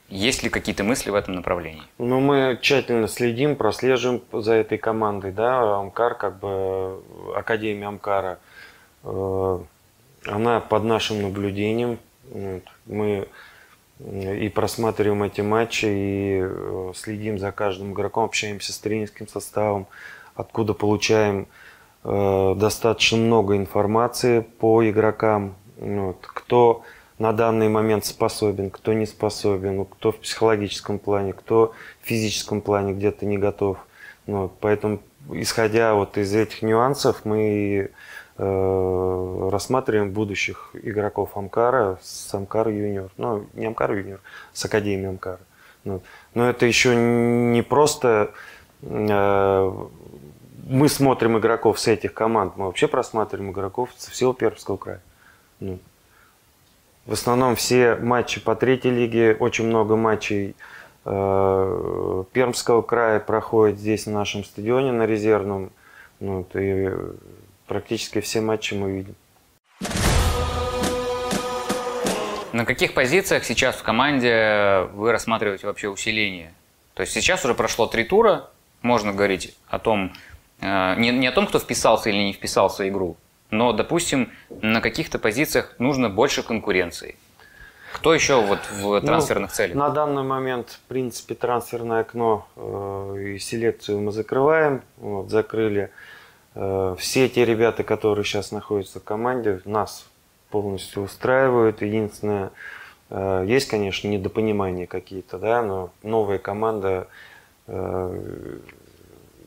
Есть 0.08 0.44
ли 0.44 0.50
какие-то 0.50 0.84
мысли 0.84 1.10
в 1.10 1.16
этом 1.16 1.34
направлении? 1.34 1.82
Ну, 1.98 2.20
мы 2.20 2.58
тщательно 2.60 3.08
следим, 3.08 3.56
прослеживаем 3.56 4.22
за 4.32 4.54
этой 4.54 4.78
командой, 4.78 5.32
да, 5.32 5.78
Амкар, 5.78 6.14
как 6.14 6.38
бы, 6.38 7.02
Академия 7.34 7.88
Амкара, 7.88 8.38
э, 9.02 9.58
она 10.26 10.60
под 10.60 10.84
нашим 10.84 11.22
наблюдением, 11.22 11.98
мы 12.86 13.28
и 14.00 14.48
просматриваем 14.50 15.22
эти 15.22 15.40
матчи, 15.40 15.86
и 15.86 16.40
э, 16.42 16.92
следим 16.94 17.38
за 17.38 17.50
каждым 17.50 17.92
игроком, 17.92 18.24
общаемся 18.24 18.72
с 18.72 18.78
тренерским 18.78 19.26
составом, 19.26 19.86
откуда 20.34 20.74
получаем 20.74 21.46
э, 22.04 22.54
достаточно 22.56 23.16
много 23.16 23.56
информации 23.56 24.40
по 24.40 24.86
игрокам, 24.88 25.54
вот, 25.78 26.18
кто 26.20 26.82
на 27.18 27.32
данный 27.32 27.70
момент 27.70 28.04
способен, 28.04 28.70
кто 28.70 28.92
не 28.92 29.06
способен, 29.06 29.86
кто 29.86 30.12
в 30.12 30.18
психологическом 30.18 30.98
плане, 30.98 31.32
кто 31.32 31.72
в 32.02 32.06
физическом 32.06 32.60
плане 32.60 32.92
где-то 32.92 33.24
не 33.24 33.38
готов. 33.38 33.78
Вот, 34.26 34.52
поэтому, 34.60 35.00
исходя 35.32 35.94
вот 35.94 36.18
из 36.18 36.34
этих 36.34 36.60
нюансов, 36.60 37.24
мы 37.24 37.90
рассматриваем 38.38 40.10
будущих 40.10 40.70
игроков 40.74 41.36
Амкара 41.36 41.98
с 42.02 42.32
Амкар 42.34 42.68
Юниор. 42.68 43.10
Ну, 43.16 43.46
не 43.54 43.66
Амкар 43.66 43.92
Юниор, 43.92 44.20
с 44.52 44.64
Академией 44.64 45.08
Амкара. 45.08 45.40
Ну, 45.84 46.02
но 46.34 46.48
это 46.50 46.66
еще 46.66 46.94
не 46.96 47.62
просто 47.62 48.32
э, 48.82 49.72
мы 50.66 50.88
смотрим 50.88 51.38
игроков 51.38 51.78
с 51.78 51.86
этих 51.86 52.12
команд, 52.12 52.56
мы 52.56 52.66
вообще 52.66 52.88
просматриваем 52.88 53.52
игроков 53.52 53.90
со 53.96 54.10
всего 54.10 54.32
Пермского 54.32 54.76
края. 54.76 55.00
Ну, 55.60 55.78
в 57.06 57.12
основном 57.12 57.54
все 57.54 57.94
матчи 57.94 58.40
по 58.40 58.56
третьей 58.56 58.90
лиге, 58.90 59.36
очень 59.38 59.66
много 59.66 59.94
матчей 59.94 60.56
э, 61.04 62.24
Пермского 62.32 62.82
края 62.82 63.20
проходит 63.20 63.78
здесь 63.78 64.06
на 64.06 64.12
нашем 64.12 64.44
стадионе, 64.44 64.90
на 64.90 65.06
резервном. 65.06 65.70
Ну, 66.18 66.44
и 66.54 66.90
практически 67.66 68.20
все 68.20 68.40
матчи 68.40 68.74
мы 68.74 68.90
видим. 68.90 69.14
На 72.52 72.64
каких 72.64 72.94
позициях 72.94 73.44
сейчас 73.44 73.76
в 73.76 73.82
команде 73.82 74.88
вы 74.94 75.12
рассматриваете 75.12 75.66
вообще 75.66 75.88
усиление? 75.88 76.54
То 76.94 77.02
есть 77.02 77.12
сейчас 77.12 77.44
уже 77.44 77.54
прошло 77.54 77.86
три 77.86 78.04
тура, 78.04 78.48
можно 78.80 79.12
говорить 79.12 79.54
о 79.68 79.78
том, 79.78 80.12
э, 80.60 80.94
не, 80.96 81.10
не 81.10 81.26
о 81.26 81.32
том, 81.32 81.46
кто 81.46 81.58
вписался 81.58 82.08
или 82.08 82.16
не 82.16 82.32
вписался 82.32 82.84
в 82.84 82.88
игру, 82.88 83.16
но, 83.50 83.72
допустим, 83.72 84.32
на 84.48 84.80
каких-то 84.80 85.18
позициях 85.18 85.74
нужно 85.78 86.08
больше 86.08 86.42
конкуренции. 86.42 87.16
Кто 87.92 88.14
еще 88.14 88.40
вот 88.42 88.60
в 88.70 88.82
ну, 88.82 89.00
трансферных 89.00 89.50
ну, 89.50 89.54
целях? 89.54 89.76
На 89.76 89.90
данный 89.90 90.22
момент, 90.22 90.70
в 90.70 90.80
принципе, 90.88 91.34
трансферное 91.34 92.00
окно 92.00 92.46
э, 92.56 93.34
и 93.34 93.38
селекцию 93.38 94.00
мы 94.00 94.12
закрываем. 94.12 94.82
Вот, 94.96 95.30
закрыли 95.30 95.90
все 96.98 97.28
те 97.28 97.44
ребята, 97.44 97.84
которые 97.84 98.24
сейчас 98.24 98.50
находятся 98.50 98.98
в 98.98 99.04
команде, 99.04 99.60
нас 99.66 100.06
полностью 100.48 101.02
устраивают. 101.02 101.82
Единственное, 101.82 102.50
э, 103.10 103.44
есть, 103.46 103.68
конечно, 103.68 104.08
недопонимания 104.08 104.86
какие-то, 104.86 105.38
да, 105.38 105.62
но 105.62 105.90
новая 106.02 106.38
команда 106.38 107.08
э, 107.66 108.58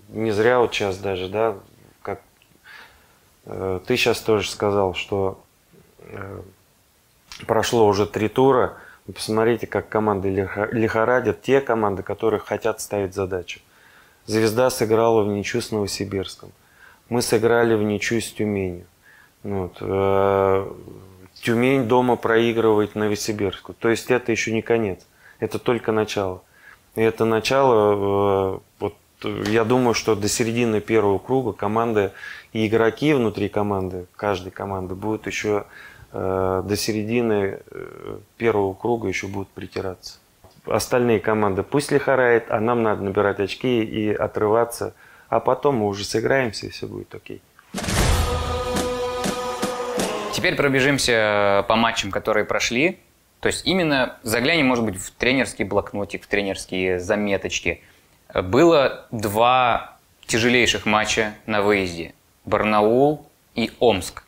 не 0.09 0.31
зря 0.31 0.59
вот 0.59 0.73
сейчас 0.73 0.97
даже, 0.99 1.29
да, 1.29 1.57
как 2.03 2.21
ты 3.45 3.97
сейчас 3.97 4.19
тоже 4.19 4.49
сказал, 4.49 4.93
что 4.93 5.39
прошло 7.47 7.87
уже 7.87 8.05
три 8.05 8.27
тура, 8.27 8.77
посмотрите, 9.05 9.65
как 9.65 9.89
команды 9.89 10.29
лихорадят, 10.29 11.41
те 11.41 11.61
команды, 11.61 12.03
которые 12.03 12.39
хотят 12.39 12.81
ставить 12.81 13.15
задачу. 13.15 13.61
Звезда 14.25 14.69
сыграла 14.69 15.23
в 15.23 15.27
ничью 15.27 15.61
с 15.61 15.71
Новосибирском 15.71 16.51
мы 17.09 17.21
сыграли 17.21 17.75
в 17.75 17.83
ничью 17.83 18.21
с 18.21 18.31
Тюменью. 18.31 18.85
Вот. 19.43 19.77
Э, 19.81 20.71
Тюмень 21.41 21.87
дома 21.87 22.15
проигрывает 22.15 22.95
Новосибирску. 22.95 23.73
То 23.73 23.89
есть 23.89 24.11
это 24.11 24.31
еще 24.31 24.53
не 24.53 24.61
конец. 24.61 25.05
Это 25.39 25.59
только 25.59 25.91
начало. 25.91 26.43
И 26.95 27.01
это 27.01 27.25
начало, 27.25 28.55
э, 28.55 28.59
вот, 28.79 28.95
я 29.47 29.63
думаю, 29.63 29.93
что 29.93 30.15
до 30.15 30.27
середины 30.27 30.81
первого 30.81 31.17
круга 31.17 31.53
команды 31.53 32.11
и 32.53 32.67
игроки 32.67 33.13
внутри 33.13 33.49
команды, 33.49 34.05
каждой 34.15 34.51
команды 34.51 34.95
будут 34.95 35.27
еще 35.27 35.65
э, 36.11 36.63
до 36.65 36.75
середины 36.75 37.59
первого 38.37 38.73
круга 38.73 39.07
еще 39.07 39.27
будут 39.27 39.49
притираться. 39.49 40.19
Остальные 40.65 41.19
команды 41.19 41.63
пусть 41.63 41.91
лихорает, 41.91 42.45
а 42.49 42.59
нам 42.59 42.83
надо 42.83 43.01
набирать 43.01 43.39
очки 43.39 43.81
и 43.83 44.13
отрываться– 44.13 44.93
а 45.29 45.39
потом 45.39 45.77
мы 45.77 45.87
уже 45.87 46.03
сыграемся, 46.03 46.67
и 46.67 46.69
все 46.69 46.87
будет 46.87 47.13
окей. 47.13 47.41
Теперь 50.33 50.55
пробежимся 50.55 51.65
по 51.67 51.75
матчам, 51.75 52.11
которые 52.11 52.45
прошли. 52.45 52.99
То 53.39 53.47
есть 53.47 53.65
именно 53.65 54.17
заглянем, 54.23 54.67
может 54.67 54.85
быть, 54.85 54.97
в 54.97 55.11
тренерский 55.11 55.65
блокнотик, 55.65 56.23
в 56.23 56.27
тренерские 56.27 56.99
заметочки. 56.99 57.81
Было 58.33 59.05
два 59.11 59.97
тяжелейших 60.27 60.85
матча 60.85 61.33
на 61.45 61.61
выезде. 61.61 62.13
Барнаул 62.45 63.27
и 63.55 63.71
Омск. 63.79 64.23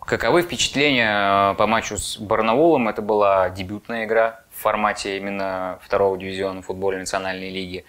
Каковы 0.00 0.42
впечатления 0.42 1.54
по 1.54 1.66
матчу 1.66 1.96
с 1.96 2.16
Барнаулом? 2.16 2.88
Это 2.88 3.02
была 3.02 3.50
дебютная 3.50 4.04
игра 4.04 4.40
в 4.52 4.62
формате 4.62 5.16
именно 5.16 5.80
второго 5.82 6.16
дивизиона 6.16 6.62
футбольной 6.62 7.00
национальной 7.00 7.50
лиги. 7.50 7.84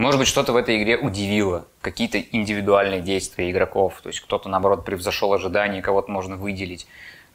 Может 0.00 0.18
быть, 0.18 0.28
что-то 0.28 0.54
в 0.54 0.56
этой 0.56 0.82
игре 0.82 0.96
удивило, 0.96 1.66
какие-то 1.82 2.18
индивидуальные 2.18 3.02
действия 3.02 3.50
игроков, 3.50 4.00
то 4.02 4.08
есть 4.08 4.20
кто-то, 4.20 4.48
наоборот, 4.48 4.82
превзошел 4.82 5.30
ожидания, 5.34 5.82
кого-то 5.82 6.10
можно 6.10 6.36
выделить. 6.36 6.86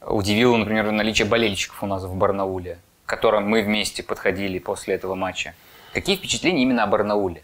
Удивило, 0.02 0.58
например, 0.58 0.90
наличие 0.90 1.28
болельщиков 1.28 1.84
у 1.84 1.86
нас 1.86 2.04
в 2.04 2.16
Барнауле, 2.16 2.80
к 3.06 3.10
которым 3.10 3.48
мы 3.48 3.62
вместе 3.62 4.02
подходили 4.02 4.58
после 4.58 4.96
этого 4.96 5.14
матча. 5.14 5.54
Какие 5.94 6.16
впечатления 6.16 6.64
именно 6.64 6.82
о 6.82 6.88
Барнауле? 6.88 7.44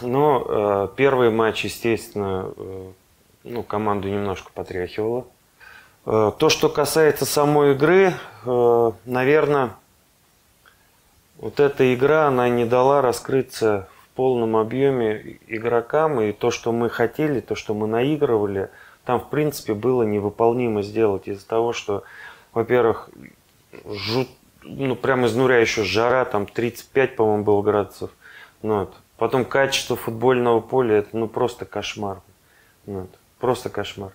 Ну, 0.00 0.46
э, 0.48 0.88
первый 0.96 1.30
матч, 1.30 1.66
естественно, 1.66 2.54
э, 2.56 2.90
ну, 3.44 3.62
команду 3.62 4.08
немножко 4.08 4.50
потряхивало. 4.54 5.26
Э, 6.06 6.32
то, 6.38 6.48
что 6.48 6.70
касается 6.70 7.26
самой 7.26 7.72
игры, 7.72 8.14
наверное, 9.04 9.74
вот 11.36 11.60
эта 11.60 11.92
игра, 11.94 12.28
она 12.28 12.48
не 12.48 12.64
дала 12.64 13.02
раскрыться 13.02 13.90
полном 14.14 14.56
объеме 14.56 15.38
игрокам, 15.46 16.20
и 16.20 16.32
то, 16.32 16.50
что 16.50 16.72
мы 16.72 16.90
хотели, 16.90 17.40
то, 17.40 17.54
что 17.54 17.74
мы 17.74 17.86
наигрывали, 17.86 18.70
там, 19.04 19.20
в 19.20 19.28
принципе, 19.30 19.74
было 19.74 20.02
невыполнимо 20.02 20.82
сделать 20.82 21.26
из-за 21.26 21.46
того, 21.46 21.72
что, 21.72 22.04
во-первых, 22.52 23.10
жут, 23.84 24.28
ну, 24.62 24.94
прям 24.96 25.26
изнуряющая 25.26 25.84
жара, 25.84 26.24
там 26.24 26.46
35, 26.46 27.16
по-моему, 27.16 27.44
было 27.44 27.62
градусов. 27.62 28.10
Ну, 28.62 28.80
вот. 28.80 28.94
Потом 29.16 29.44
качество 29.44 29.96
футбольного 29.96 30.60
поля, 30.60 30.96
это 30.96 31.16
ну 31.16 31.28
просто 31.28 31.64
кошмар. 31.64 32.20
Ну, 32.86 33.00
вот. 33.00 33.10
Просто 33.38 33.70
кошмар. 33.70 34.12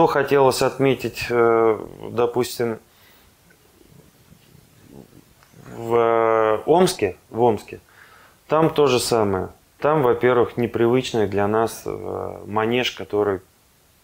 Что 0.00 0.06
хотелось 0.06 0.62
отметить, 0.62 1.26
э, 1.28 1.78
допустим, 2.10 2.78
в 5.76 6.62
Омске, 6.64 7.18
в 7.28 7.42
Омске, 7.42 7.80
там 8.48 8.70
то 8.70 8.86
же 8.86 8.98
самое. 8.98 9.50
Там, 9.78 10.02
во-первых, 10.02 10.56
непривычный 10.56 11.26
для 11.26 11.46
нас 11.46 11.82
э, 11.84 12.38
манеж, 12.46 12.92
который, 12.92 13.40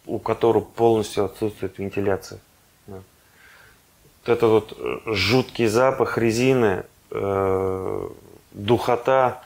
у 0.05 0.19
которого 0.19 0.61
полностью 0.61 1.25
отсутствует 1.25 1.79
вентиляция. 1.79 2.41
Вот 2.87 3.03
это 4.26 4.49
вот 4.49 4.76
жуткий 5.07 5.67
запах 5.67 6.19
резины, 6.19 6.85
духота, 8.53 9.41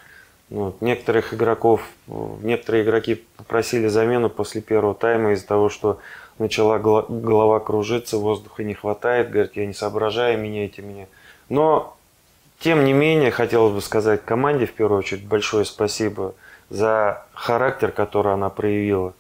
вот. 0.51 0.83
Некоторых 0.83 1.33
игроков, 1.33 1.81
некоторые 2.09 2.83
игроки 2.83 3.25
попросили 3.37 3.87
замену 3.87 4.29
после 4.29 4.61
первого 4.61 4.97
тайма 4.97 5.33
из-за 5.33 5.47
того, 5.47 5.69
что 5.69 6.01
начала 6.41 6.79
голова 6.79 7.61
кружиться, 7.61 8.17
воздуха 8.17 8.65
не 8.65 8.75
хватает, 8.75 9.31
говорит, 9.31 9.57
я 9.57 9.67
не 9.67 9.75
соображаю, 9.75 10.39
меняйте 10.39 10.83
меня. 10.83 11.07
Но, 11.49 11.97
тем 12.59 12.85
не 12.85 12.93
менее, 12.93 13.31
хотелось 13.31 13.75
бы 13.75 13.81
сказать 13.81 14.25
команде, 14.25 14.67
в 14.67 14.73
первую 14.73 14.99
очередь, 14.99 15.27
большое 15.27 15.65
спасибо 15.65 16.35
за 16.71 17.25
характер, 17.35 17.93
который 17.93 18.33
она 18.33 18.49
проявила. 18.49 19.13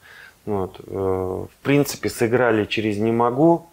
Вот. 0.46 0.80
Э, 0.86 0.92
в 0.92 1.62
принципе, 1.62 2.08
сыграли 2.08 2.64
через 2.64 2.96
«не 2.96 3.12
могу», 3.12 3.66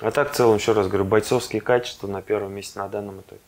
а 0.00 0.12
так, 0.12 0.30
в 0.30 0.34
целом, 0.36 0.56
еще 0.56 0.72
раз 0.72 0.86
говорю, 0.86 1.04
бойцовские 1.04 1.60
качества 1.60 2.06
на 2.06 2.22
первом 2.22 2.52
месте 2.52 2.78
на 2.78 2.88
данном 2.88 3.20
этапе. 3.20 3.40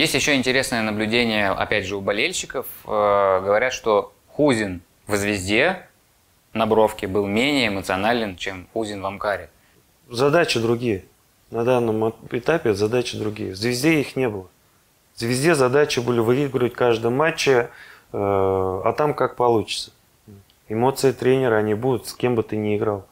Есть 0.00 0.14
еще 0.14 0.34
интересное 0.34 0.80
наблюдение, 0.80 1.50
опять 1.50 1.84
же, 1.84 1.94
у 1.94 2.00
болельщиков. 2.00 2.64
Э, 2.86 3.42
говорят, 3.44 3.74
что 3.74 4.14
Хузин 4.28 4.80
в 5.06 5.14
«Звезде» 5.14 5.86
на 6.54 6.64
бровке 6.64 7.06
был 7.06 7.26
менее 7.26 7.68
эмоционален, 7.68 8.36
чем 8.36 8.66
Хузин 8.72 9.02
в 9.02 9.06
«Амкаре». 9.06 9.50
Задачи 10.08 10.58
другие. 10.58 11.04
На 11.50 11.64
данном 11.64 12.14
этапе 12.30 12.72
задачи 12.72 13.18
другие. 13.18 13.52
В 13.52 13.56
«Звезде» 13.56 14.00
их 14.00 14.16
не 14.16 14.30
было. 14.30 14.48
В 15.16 15.20
«Звезде» 15.20 15.54
задачи 15.54 16.00
были 16.00 16.20
выигрывать 16.20 16.72
в 16.72 16.76
каждом 16.76 17.16
матче, 17.16 17.68
э, 18.10 18.16
а 18.16 18.94
там 18.96 19.12
как 19.12 19.36
получится. 19.36 19.90
Эмоции 20.70 21.12
тренера, 21.12 21.56
они 21.56 21.74
будут, 21.74 22.06
с 22.06 22.14
кем 22.14 22.36
бы 22.36 22.42
ты 22.42 22.56
ни 22.56 22.74
играл. 22.74 23.06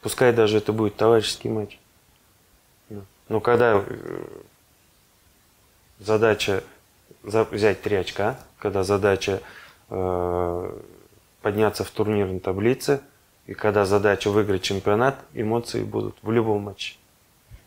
Пускай 0.00 0.32
даже 0.32 0.56
это 0.56 0.72
будет 0.72 0.96
товарищеский 0.96 1.50
матч. 1.50 1.78
Но 3.28 3.40
когда 3.40 3.84
э, 3.86 4.14
задача 5.98 6.62
взять 7.22 7.82
три 7.82 7.96
очка, 7.96 8.38
когда 8.58 8.82
задача 8.82 9.40
э, 9.90 10.72
подняться 11.42 11.84
в 11.84 11.90
турнирной 11.90 12.40
таблице, 12.40 13.00
и 13.46 13.54
когда 13.54 13.84
задача 13.84 14.30
выиграть 14.30 14.62
чемпионат, 14.62 15.16
эмоции 15.34 15.82
будут 15.82 16.16
в 16.22 16.30
любом 16.30 16.62
матче. 16.62 16.94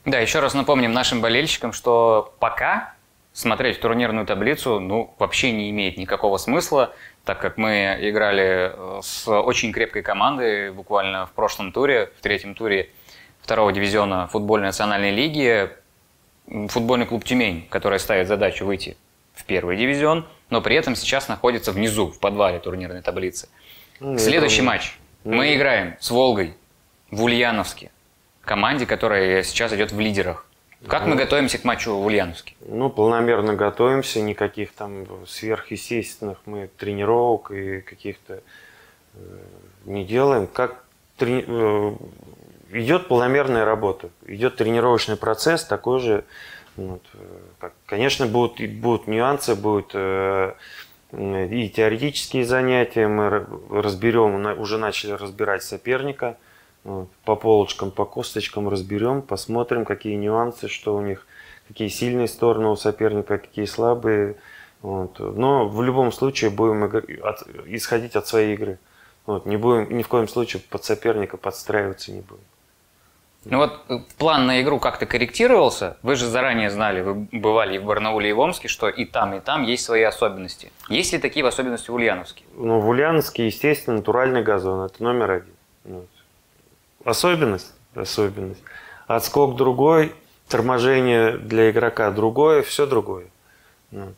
Да, 0.05 0.19
еще 0.19 0.39
раз 0.39 0.53
напомним 0.53 0.93
нашим 0.93 1.21
болельщикам, 1.21 1.73
что 1.73 2.33
пока 2.39 2.93
смотреть 3.33 3.79
турнирную 3.79 4.25
таблицу 4.25 4.79
ну, 4.79 5.13
вообще 5.17 5.51
не 5.51 5.69
имеет 5.69 5.97
никакого 5.97 6.37
смысла, 6.37 6.93
так 7.23 7.39
как 7.39 7.57
мы 7.57 7.97
играли 8.01 8.73
э, 8.73 8.99
с 9.01 9.27
очень 9.27 9.71
крепкой 9.71 10.01
командой 10.01 10.71
буквально 10.71 11.27
в 11.27 11.31
прошлом 11.31 11.71
туре, 11.71 12.11
в 12.17 12.21
третьем 12.21 12.55
туре 12.55 12.89
второго 13.41 13.71
дивизиона 13.71 14.27
футбольной 14.27 14.67
национальной 14.67 15.11
лиги 15.11 15.69
футбольный 16.69 17.05
клуб 17.05 17.23
«Тюмень», 17.23 17.67
который 17.69 17.99
ставит 17.99 18.27
задачу 18.27 18.65
выйти 18.65 18.97
в 19.33 19.45
первый 19.45 19.77
дивизион, 19.77 20.25
но 20.49 20.61
при 20.61 20.75
этом 20.75 20.95
сейчас 20.95 21.27
находится 21.27 21.71
внизу, 21.71 22.07
в 22.07 22.19
подвале 22.19 22.59
турнирной 22.59 23.01
таблицы. 23.01 23.49
Ну, 23.99 24.17
Следующий 24.17 24.61
матч. 24.61 24.97
Ну, 25.23 25.35
мы 25.35 25.55
играем 25.55 25.95
с 25.99 26.11
«Волгой» 26.11 26.55
в 27.09 27.23
Ульяновске, 27.23 27.91
команде, 28.41 28.85
которая 28.85 29.43
сейчас 29.43 29.73
идет 29.73 29.91
в 29.91 29.99
лидерах. 29.99 30.45
Как 30.87 31.05
мы 31.05 31.15
готовимся 31.15 31.59
к 31.59 31.63
матчу 31.63 31.95
в 31.95 32.05
Ульяновске? 32.05 32.55
Ну, 32.67 32.89
полномерно 32.89 33.53
готовимся, 33.53 34.19
никаких 34.21 34.73
там 34.73 35.05
сверхъестественных 35.27 36.39
мы 36.45 36.69
тренировок 36.75 37.51
и 37.51 37.81
каких-то 37.81 38.41
э, 39.13 39.19
не 39.85 40.03
делаем. 40.03 40.47
Как 40.47 40.83
трени... 41.17 41.45
Э, 42.71 42.79
идет 42.79 43.07
полномерная 43.07 43.65
работа, 43.65 44.09
идет 44.25 44.55
тренировочный 44.55 45.17
процесс 45.17 45.63
такой 45.63 45.99
же. 45.99 46.23
Вот, 46.77 47.01
как, 47.59 47.73
конечно, 47.85 48.25
будут, 48.25 48.61
будут 48.73 49.07
нюансы, 49.07 49.55
будут 49.55 49.91
э, 49.93 50.53
и 51.11 51.69
теоретические 51.69 52.45
занятия, 52.45 53.07
мы 53.07 53.45
разберем, 53.69 54.45
уже 54.59 54.77
начали 54.77 55.11
разбирать 55.11 55.63
соперника, 55.63 56.37
вот, 56.85 57.09
по 57.25 57.35
полочкам, 57.35 57.91
по 57.91 58.05
косточкам 58.05 58.69
разберем, 58.69 59.21
посмотрим, 59.21 59.83
какие 59.83 60.15
нюансы, 60.15 60.69
что 60.69 60.95
у 60.95 61.01
них, 61.01 61.27
какие 61.67 61.89
сильные 61.89 62.29
стороны 62.29 62.69
у 62.69 62.75
соперника, 62.77 63.37
какие 63.37 63.65
слабые. 63.65 64.37
Вот. 64.81 65.19
Но 65.19 65.67
в 65.67 65.83
любом 65.83 66.11
случае 66.11 66.49
будем 66.49 66.87
исходить 67.67 68.15
от 68.15 68.27
своей 68.27 68.55
игры. 68.55 68.79
Вот, 69.25 69.45
не 69.45 69.57
будем 69.57 69.95
ни 69.95 70.01
в 70.01 70.07
коем 70.07 70.27
случае 70.27 70.63
под 70.69 70.83
соперника 70.83 71.37
подстраиваться 71.37 72.11
не 72.11 72.21
будем. 72.21 72.41
Ну 73.45 73.57
вот 73.57 73.79
э, 73.89 73.97
план 74.17 74.45
на 74.45 74.61
игру 74.61 74.79
как-то 74.79 75.07
корректировался. 75.07 75.97
Вы 76.03 76.15
же 76.15 76.27
заранее 76.27 76.69
знали, 76.69 77.01
вы 77.01 77.15
бывали 77.31 77.75
и 77.75 77.79
в 77.79 77.85
Барнауле, 77.85 78.29
и 78.29 78.33
в 78.33 78.39
Омске, 78.39 78.67
что 78.67 78.87
и 78.87 79.05
там, 79.05 79.33
и 79.33 79.39
там 79.39 79.63
есть 79.63 79.83
свои 79.83 80.03
особенности. 80.03 80.71
Есть 80.89 81.11
ли 81.13 81.19
такие 81.19 81.45
особенности 81.45 81.89
в 81.89 81.95
Ульяновске? 81.95 82.43
Ну, 82.55 82.79
в 82.79 82.87
Ульяновске, 82.87 83.47
естественно, 83.47 83.97
натуральный 83.97 84.43
газон. 84.43 84.85
Это 84.85 85.01
номер 85.03 85.31
один. 85.31 85.53
Вот. 85.85 86.07
Особенность? 87.03 87.73
Особенность. 87.95 88.61
Отскок 89.07 89.55
другой, 89.55 90.13
торможение 90.47 91.37
для 91.37 91.71
игрока 91.71 92.11
другое, 92.11 92.61
все 92.61 92.85
другое. 92.85 93.25
Вот. 93.89 94.15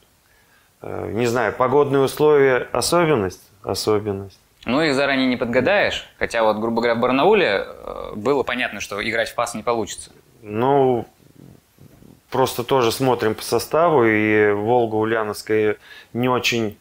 Э, 0.82 1.10
не 1.14 1.28
знаю, 1.28 1.54
погодные 1.54 2.04
условия– 2.04 2.68
особенность? 2.74 3.42
Особенность. 3.64 4.40
Ну, 4.66 4.82
их 4.82 4.96
заранее 4.96 5.28
не 5.28 5.36
подгадаешь. 5.38 6.06
Хотя 6.18 6.44
вот, 6.44 6.58
грубо 6.58 6.82
говоря, 6.82 6.96
в 6.96 7.00
Барнауле 7.00 7.66
э, 7.66 8.12
было 8.16 8.44
понятно, 8.44 8.80
что 8.80 9.02
играть 9.08 9.30
в 9.30 9.36
пас 9.36 9.56
не 9.56 9.64
получится. 9.64 10.12
Ну, 10.42 11.06
просто 12.30 12.64
тоже 12.64 12.92
смотрим 12.92 13.36
по 13.36 13.44
составу, 13.44 14.06
и 14.06 14.52
Волга 14.52 14.96
Ульяновская 14.96 15.78
не 16.14 16.30
очень 16.30 16.78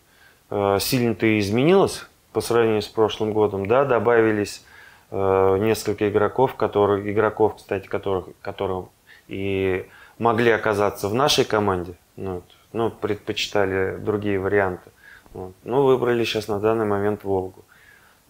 э, 0.51 0.79
сильно-то 0.81 1.39
изменилась 1.39 2.07
по 2.33 2.41
сравнению 2.41 2.83
с 2.83 2.89
прошлым 2.89 3.33
годом. 3.33 3.67
Да, 3.67 3.85
добавились 3.85 4.65
э, 5.11 5.57
несколько 5.59 6.09
игроков, 6.09 6.55
которые, 6.55 7.13
игроков, 7.13 7.57
кстати, 7.57 7.87
которых, 7.87 8.27
которых 8.43 8.87
и 9.29 9.87
могли 10.19 10.51
оказаться 10.51 11.09
в 11.09 11.15
нашей 11.15 11.45
команде, 11.45 11.95
ну, 12.17 12.43
ну 12.73 12.91
предпочитали 12.91 13.97
другие 13.97 14.39
варианты. 14.39 14.91
Вот. 15.33 15.53
Ну, 15.65 15.83
выбрали 15.83 16.25
сейчас 16.25 16.49
на 16.49 16.61
данный 16.61 16.85
момент 16.85 17.25
Волгу. 17.25 17.65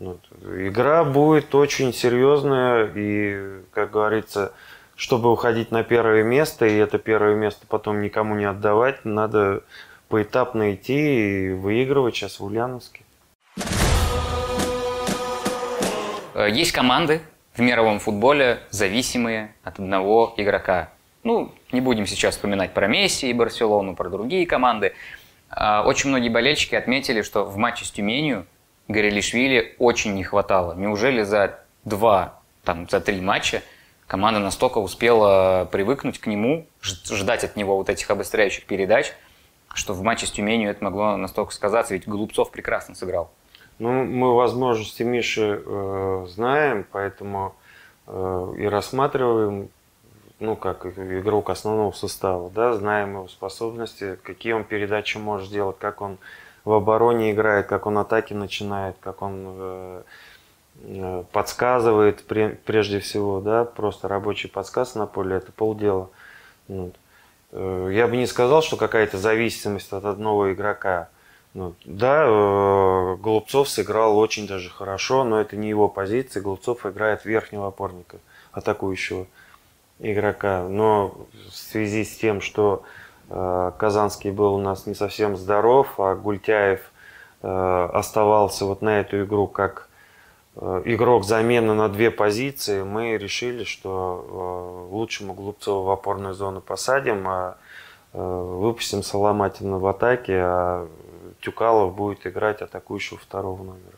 Вот. 0.03 0.19
Игра 0.43 1.05
будет 1.05 1.55
очень 1.55 1.95
серьезная, 1.95 2.91
и, 2.93 3.63
как 3.73 3.93
говорится, 3.93 4.53
чтобы 4.97 5.31
уходить 5.31 5.71
на 5.71 5.85
первое 5.85 6.25
место, 6.25 6.67
и 6.67 6.75
это 6.75 6.99
первое 6.99 7.37
место 7.37 7.67
потом 7.69 8.03
никому 8.03 8.35
не 8.35 8.45
отдавать, 8.45 9.05
надо 9.05 9.63
поэтапно 10.09 10.75
идти 10.75 11.51
и 11.51 11.53
выигрывать 11.53 12.17
сейчас 12.17 12.41
в 12.41 12.45
Ульяновске. 12.45 13.05
Э, 16.35 16.51
есть 16.51 16.73
команды, 16.73 17.21
в 17.55 17.61
мировом 17.61 18.01
футболе 18.01 18.59
зависимые 18.71 19.55
от 19.63 19.79
одного 19.79 20.35
игрока. 20.37 20.89
Ну, 21.23 21.55
не 21.71 21.81
будем 21.81 22.07
сейчас 22.07 22.35
вспоминать 22.35 22.75
про 22.75 22.89
Месси 22.89 23.31
и 23.31 23.33
Барселону, 23.33 23.95
про 23.95 24.11
другие 24.11 24.49
команды. 24.49 24.95
А, 25.49 25.85
очень 25.87 26.09
многие 26.11 26.29
болельщики 26.31 26.75
отметили, 26.75 27.23
что 27.23 27.45
в 27.45 27.57
матче 27.57 27.85
с 27.85 27.93
Тюменью 27.93 28.47
Горелишвили 28.93 29.75
очень 29.79 30.15
не 30.15 30.23
хватало. 30.23 30.75
Неужели 30.75 31.23
за 31.23 31.59
два, 31.85 32.41
там, 32.65 32.89
за 32.89 33.01
три 33.01 33.21
матча 33.21 33.63
команда 34.07 34.41
настолько 34.41 34.79
успела 34.79 35.69
привыкнуть 35.71 36.19
к 36.19 36.27
нему, 36.27 36.67
ждать 36.83 37.45
от 37.45 37.57
него 37.57 37.77
вот 37.77 37.89
этих 37.89 38.11
обостряющих 38.11 38.67
передач, 38.67 39.13
что 39.75 39.95
в 39.95 40.03
матче 40.03 40.27
с 40.27 40.31
Тюменью 40.31 40.71
это 40.71 40.85
могло 40.85 41.17
настолько 41.17 41.53
сказаться, 41.53 41.95
ведь 41.95 42.07
Голубцов 42.07 42.51
прекрасно 42.51 42.95
сыграл. 42.95 43.31
Ну, 43.79 44.05
мы 44.05 44.35
возможности 44.37 45.03
Миши 45.03 45.63
э, 45.65 46.27
знаем, 46.29 46.87
поэтому 46.93 47.55
э, 48.07 48.55
и 48.59 48.67
рассматриваем, 48.67 49.71
ну, 50.41 50.57
как 50.57 50.87
игрок 50.87 51.51
основного 51.51 51.93
состава, 51.93 52.51
да, 52.51 52.75
знаем 52.75 53.15
его 53.15 53.29
способности, 53.29 54.19
какие 54.23 54.53
он 54.53 54.65
передачи 54.65 55.17
может 55.17 55.51
делать, 55.51 55.79
как 55.79 56.01
он 56.01 56.19
в 56.65 56.73
обороне 56.73 57.33
играет, 57.33 57.67
как 57.67 57.87
он 57.87 57.99
атаки 57.99 58.35
начинает, 58.35 58.97
как 59.01 59.23
он 59.23 59.45
э, 59.47 60.03
э 60.83 61.25
подсказывает 61.33 62.25
прежде 62.25 63.01
всего, 63.01 63.41
да, 63.41 63.65
просто 63.65 64.09
рабочий 64.09 64.49
подсказ 64.49 64.95
на 64.95 65.07
поле, 65.07 65.37
это 65.37 65.53
полдела. 65.53 66.11
Вот. 66.69 66.95
Э, 67.53 67.91
я 67.93 68.07
бы 68.07 68.17
не 68.17 68.27
сказал, 68.27 68.63
что 68.63 68.77
какая-то 68.77 69.19
зависимость 69.19 69.93
от 69.93 70.05
одного 70.05 70.53
игрока. 70.53 71.09
Ну, 71.55 71.75
да, 71.85 72.25
Голубцов 73.17 73.69
сыграл 73.69 74.17
очень 74.17 74.47
даже 74.47 74.71
хорошо, 74.71 75.23
но 75.23 75.39
это 75.39 75.55
не 75.57 75.69
его 75.69 75.87
позиция. 75.87 76.43
Голубцов 76.43 76.87
играет 76.87 77.27
верхнего 77.27 77.67
опорника, 77.67 78.17
атакующего 78.53 79.27
игрока. 79.99 80.67
Но 80.69 81.27
в 81.51 81.55
связи 81.55 82.05
с 82.05 82.17
тем, 82.17 82.41
что 82.41 82.85
Казанский 83.79 84.31
был 84.31 84.55
у 84.55 84.59
нас 84.61 84.87
не 84.87 84.95
совсем 84.95 85.37
здоров, 85.37 85.99
а 85.99 86.15
Гультяев 86.15 86.81
оставался 87.41 88.67
вот 88.67 88.83
на 88.83 89.01
эту 89.01 89.25
игру 89.25 89.47
как 89.47 89.89
игрок 90.57 91.25
замены 91.25 91.75
на 91.75 91.89
две 91.89 92.11
позиции, 92.11 92.83
мы 92.83 93.17
решили, 93.17 93.65
что 93.65 94.87
лучше 94.91 95.25
мы 95.25 95.35
в 95.35 95.91
опорную 95.91 96.35
зону 96.35 96.61
посадим, 96.61 97.27
а 97.27 97.57
выпустим 98.13 99.03
Соломатина 99.03 99.79
в 99.79 99.87
атаке, 99.87 100.35
а 100.37 100.89
Тюкалов 101.41 101.95
будет 101.95 102.27
играть 102.27 102.61
атакующего 102.61 103.19
второго 103.19 103.63
номера. 103.63 103.97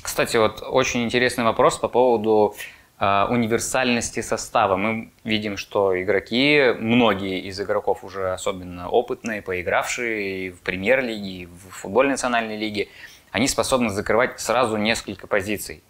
Кстати, 0.00 0.36
вот 0.36 0.62
очень 0.62 1.02
интересный 1.04 1.44
вопрос 1.44 1.78
по 1.78 1.88
поводу 1.88 2.54
э, 2.54 2.60
универсальности 2.98 4.20
состава. 4.20 4.76
Мы 4.76 5.10
видим, 5.22 5.58
что 5.58 6.00
игроки, 6.02 6.72
многие 6.78 7.40
из 7.40 7.60
игроков 7.60 8.04
уже 8.04 8.32
особенно 8.32 8.88
опытные, 8.88 9.42
поигравшие 9.42 10.52
в 10.52 10.60
премьер-лиге, 10.60 11.42
и 11.42 11.46
в 11.46 11.70
футбольной 11.70 12.12
национальной 12.12 12.56
лиге, 12.56 12.88
они 13.32 13.48
способны 13.48 13.90
закрывать 13.90 14.40
сразу 14.40 14.78
несколько 14.78 15.26
позиций. 15.26 15.82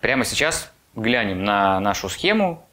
Прямо 0.00 0.24
сейчас 0.24 0.72
глянем 0.96 1.44
на 1.44 1.78
нашу 1.78 2.08
схему 2.08 2.66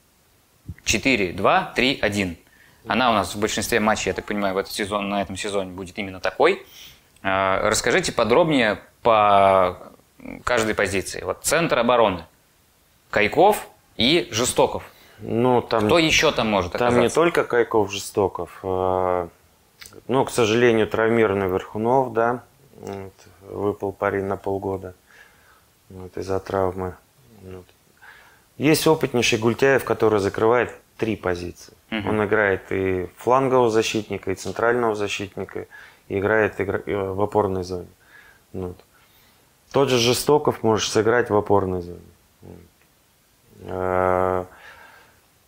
4, 0.83 1.33
2, 1.33 1.73
3, 1.75 1.99
1. 2.01 2.37
Она 2.87 3.11
у 3.11 3.13
нас 3.13 3.35
в 3.35 3.39
большинстве 3.39 3.79
матчей, 3.79 4.09
я 4.09 4.13
так 4.13 4.25
понимаю, 4.25 4.55
в 4.55 4.57
этот 4.57 4.71
сезон, 4.71 5.09
на 5.09 5.21
этом 5.21 5.35
сезоне 5.35 5.71
будет 5.71 5.97
именно 5.97 6.19
такой. 6.19 6.65
А, 7.21 7.69
расскажите 7.69 8.11
подробнее 8.11 8.79
по 9.01 9.91
каждой 10.43 10.73
позиции. 10.73 11.21
Вот 11.23 11.43
центр 11.43 11.77
обороны. 11.79 12.25
Кайков 13.09 13.67
и 13.95 14.27
Жестоков. 14.31 14.83
Ну, 15.19 15.61
там, 15.61 15.85
Кто 15.85 15.97
еще 15.97 16.31
там 16.31 16.49
может 16.49 16.75
оказаться? 16.75 16.95
Там 16.95 17.03
не 17.03 17.09
только 17.09 17.43
Кайков, 17.43 17.91
Жестоков. 17.91 18.59
А, 18.63 19.29
ну, 20.07 20.25
к 20.25 20.31
сожалению, 20.31 20.87
травмированный 20.87 21.47
Верхунов, 21.47 22.13
да. 22.13 22.43
Вот, 22.79 23.13
выпал 23.49 23.91
парень 23.91 24.25
на 24.25 24.37
полгода 24.37 24.93
вот, 25.89 26.15
из-за 26.17 26.39
травмы. 26.39 26.95
Вот. 27.41 27.65
Есть 28.57 28.85
опытнейший 28.87 29.39
Гультяев, 29.39 29.83
который 29.83 30.19
закрывает 30.19 30.75
три 30.97 31.15
позиции. 31.15 31.73
Угу. 31.91 32.09
Он 32.09 32.25
играет 32.25 32.71
и 32.71 33.09
флангового 33.17 33.69
защитника, 33.69 34.31
и 34.31 34.35
центрального 34.35 34.95
защитника, 34.95 35.67
играет 36.09 36.59
э, 36.59 36.65
в 36.95 37.21
опорной 37.21 37.63
зоне. 37.63 37.87
Вот. 38.53 38.77
Тот 39.71 39.89
же 39.89 39.97
Жестоков 39.97 40.63
может 40.63 40.91
сыграть 40.91 41.29
в 41.29 41.35
опорной 41.35 41.81
зоне. 41.81 41.99
Э, 43.61 44.45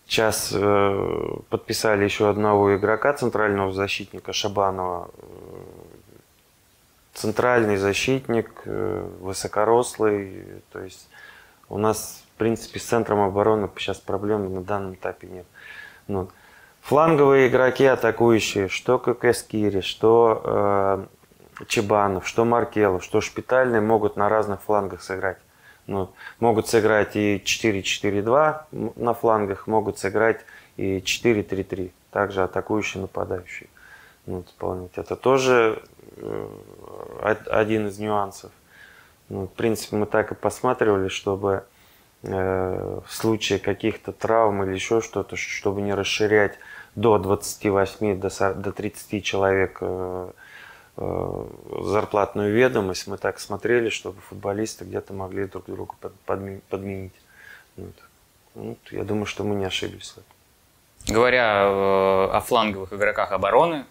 сейчас 0.07 0.51
э, 0.53 1.35
подписали 1.49 2.03
еще 2.03 2.29
одного 2.29 2.75
игрока, 2.75 3.13
центрального 3.13 3.71
защитника 3.71 4.33
Шабанова. 4.33 5.09
Центральный 7.13 7.75
защитник, 7.75 8.61
высокорослый. 8.65 10.45
То 10.71 10.79
есть 10.79 11.09
у 11.67 11.77
нас, 11.77 12.23
в 12.35 12.37
принципе, 12.37 12.79
с 12.79 12.83
центром 12.83 13.19
обороны 13.19 13.69
сейчас 13.77 13.97
проблем 13.97 14.53
на 14.53 14.61
данном 14.61 14.93
этапе 14.93 15.27
нет. 15.27 15.45
Вот. 16.07 16.29
Фланговые 16.81 17.49
игроки 17.49 17.85
атакующие, 17.85 18.67
что 18.67 18.97
Кокескири, 18.97 19.81
что 19.81 21.07
э, 21.59 21.65
Чебанов, 21.67 22.27
что 22.27 22.45
Маркелов, 22.45 23.03
что 23.03 23.21
Шпитальный 23.21 23.81
могут 23.81 24.15
на 24.15 24.29
разных 24.29 24.61
флангах 24.61 25.03
сыграть. 25.03 25.37
Ну, 25.89 26.11
могут 26.39 26.67
сыграть 26.67 27.15
и 27.15 27.41
4-4-2 27.43 28.93
на 28.95 29.13
флангах, 29.15 29.65
могут 29.65 29.97
сыграть 29.97 30.41
и 30.77 30.99
4-3-3, 30.99 31.91
также 32.11 32.43
атакующие, 32.43 33.01
нападающие. 33.01 33.69
Ну, 34.27 34.41
исполнять. 34.41 34.91
Это 34.97 35.15
тоже 35.15 35.81
э, 36.17 37.35
один 37.49 37.87
из 37.87 37.97
нюансов. 37.97 38.51
Ну, 39.29 39.47
в 39.47 39.51
принципе, 39.51 39.95
мы 39.95 40.05
так 40.05 40.31
и 40.31 40.35
посматривали, 40.35 41.07
чтобы 41.07 41.63
э, 42.21 42.99
в 43.07 43.11
случае 43.11 43.57
каких-то 43.57 44.11
травм 44.11 44.63
или 44.63 44.75
еще 44.75 45.01
что-то, 45.01 45.37
чтобы 45.37 45.81
не 45.81 45.95
расширять 45.95 46.59
до 46.93 47.17
28, 47.17 48.19
до, 48.19 48.29
40, 48.29 48.61
до 48.61 48.71
30 48.71 49.25
человек 49.25 49.79
э, 49.81 50.29
зарплатную 50.99 52.53
ведомость, 52.53 53.07
мы 53.07 53.17
так 53.17 53.39
смотрели, 53.39 53.89
чтобы 53.89 54.19
футболисты 54.21 54.83
где-то 54.85 55.13
могли 55.13 55.45
друг 55.45 55.65
друга 55.65 55.95
подменить. 56.25 57.13
Вот. 57.77 57.95
Вот, 58.55 58.77
я 58.91 59.03
думаю, 59.03 59.25
что 59.25 59.43
мы 59.43 59.55
не 59.55 59.65
ошиблись. 59.65 60.15
Говоря 61.07 61.63
э, 61.63 62.29
о 62.31 62.41
фланговых 62.41 62.91
игроках 62.91 63.31
обороны, 63.31 63.85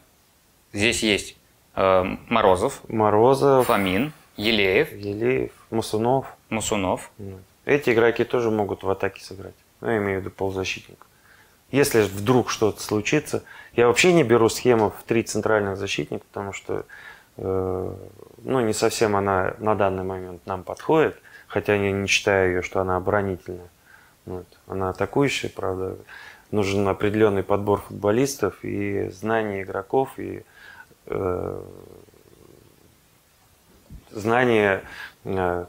здесь 0.73 1.03
есть 1.03 1.37
Морозов, 1.75 2.81
Морозов, 2.89 3.67
Фомин, 3.67 4.13
Елеев, 4.37 4.93
Елеев, 4.93 5.53
Мусунов. 5.71 6.27
Мусунов. 6.49 7.11
Эти 7.65 7.91
игроки 7.91 8.25
тоже 8.25 8.51
могут 8.51 8.83
в 8.83 8.91
атаке 8.91 9.23
сыграть. 9.23 9.55
Ну, 9.81 9.91
я 9.91 9.99
имею 9.99 10.19
в 10.19 10.23
виду 10.23 10.31
полузащитника. 10.31 11.07
Если 11.71 12.03
вдруг 12.03 12.51
что-то 12.51 12.83
случится, 12.83 13.43
я 13.75 13.87
вообще 13.87 14.13
не 14.13 14.25
беру 14.25 14.49
схему 14.49 14.91
в 14.91 15.03
три 15.05 15.23
центральных 15.23 15.77
защитника, 15.77 16.25
потому 16.33 16.53
что 16.53 16.87
э, 17.37 17.95
ну, 18.45 18.61
не 18.61 18.73
совсем 18.73 19.17
она 19.17 19.55
на 19.59 19.75
данный 19.75 20.05
момент 20.05 20.47
нам 20.47 20.63
подходит, 20.63 21.21
хотя 21.47 21.75
я 21.75 21.93
не 21.93 22.07
считаю 22.07 22.55
ее, 22.55 22.63
что 22.63 22.81
она 22.81 22.97
оборонительная. 22.97 23.69
Вот. 24.25 24.47
Она 24.67 24.91
атакующая, 24.91 25.51
правда. 25.51 25.97
Нужен 26.51 26.89
определенный 26.89 27.43
подбор 27.43 27.83
футболистов 27.83 28.65
и 28.65 29.11
знание 29.11 29.63
игроков, 29.63 30.19
и 30.19 30.45
э, 31.07 31.63
знание 34.11 34.83
э, 35.25 35.67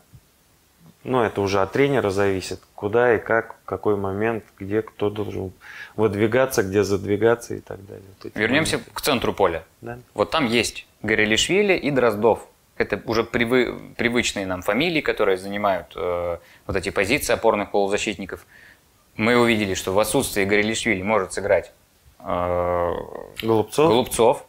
ну, 1.04 1.24
это 1.24 1.42
уже 1.42 1.62
от 1.62 1.72
тренера 1.72 2.10
зависит, 2.10 2.60
куда 2.76 3.16
и 3.16 3.20
как, 3.20 3.56
в 3.64 3.66
какой 3.66 3.96
момент, 3.96 4.44
где 4.58 4.82
кто 4.82 5.10
должен 5.10 5.54
выдвигаться, 5.96 6.62
где 6.62 6.84
задвигаться 6.84 7.56
и 7.56 7.62
так 7.62 7.86
далее. 7.86 8.04
Вот 8.22 8.32
Вернемся 8.36 8.78
моменты. 8.78 8.92
к 8.94 9.02
центру 9.02 9.34
поля. 9.34 9.64
Да. 9.82 10.00
Вот 10.14 10.32
там 10.32 10.46
есть 10.46 10.86
Горелишвили 11.02 11.74
и 11.74 11.90
Дроздов. 11.90 12.46
Это 12.76 13.02
уже 13.06 13.24
привы, 13.24 13.78
привычные 13.98 14.46
нам 14.46 14.62
фамилии, 14.62 15.02
которые 15.02 15.38
занимают 15.38 15.94
э, 15.96 16.38
вот 16.68 16.76
эти 16.76 16.90
позиции 16.90 17.34
опорных 17.34 17.72
полузащитников. 17.72 18.46
Мы 19.16 19.38
увидели, 19.38 19.74
что 19.74 19.94
в 19.94 20.00
отсутствии 20.00 20.44
Горелишвили 20.44 21.02
может 21.02 21.32
сыграть 21.34 21.72
э, 22.20 22.94
Голубцов. 23.42 23.90
Голубцов. 23.90 24.46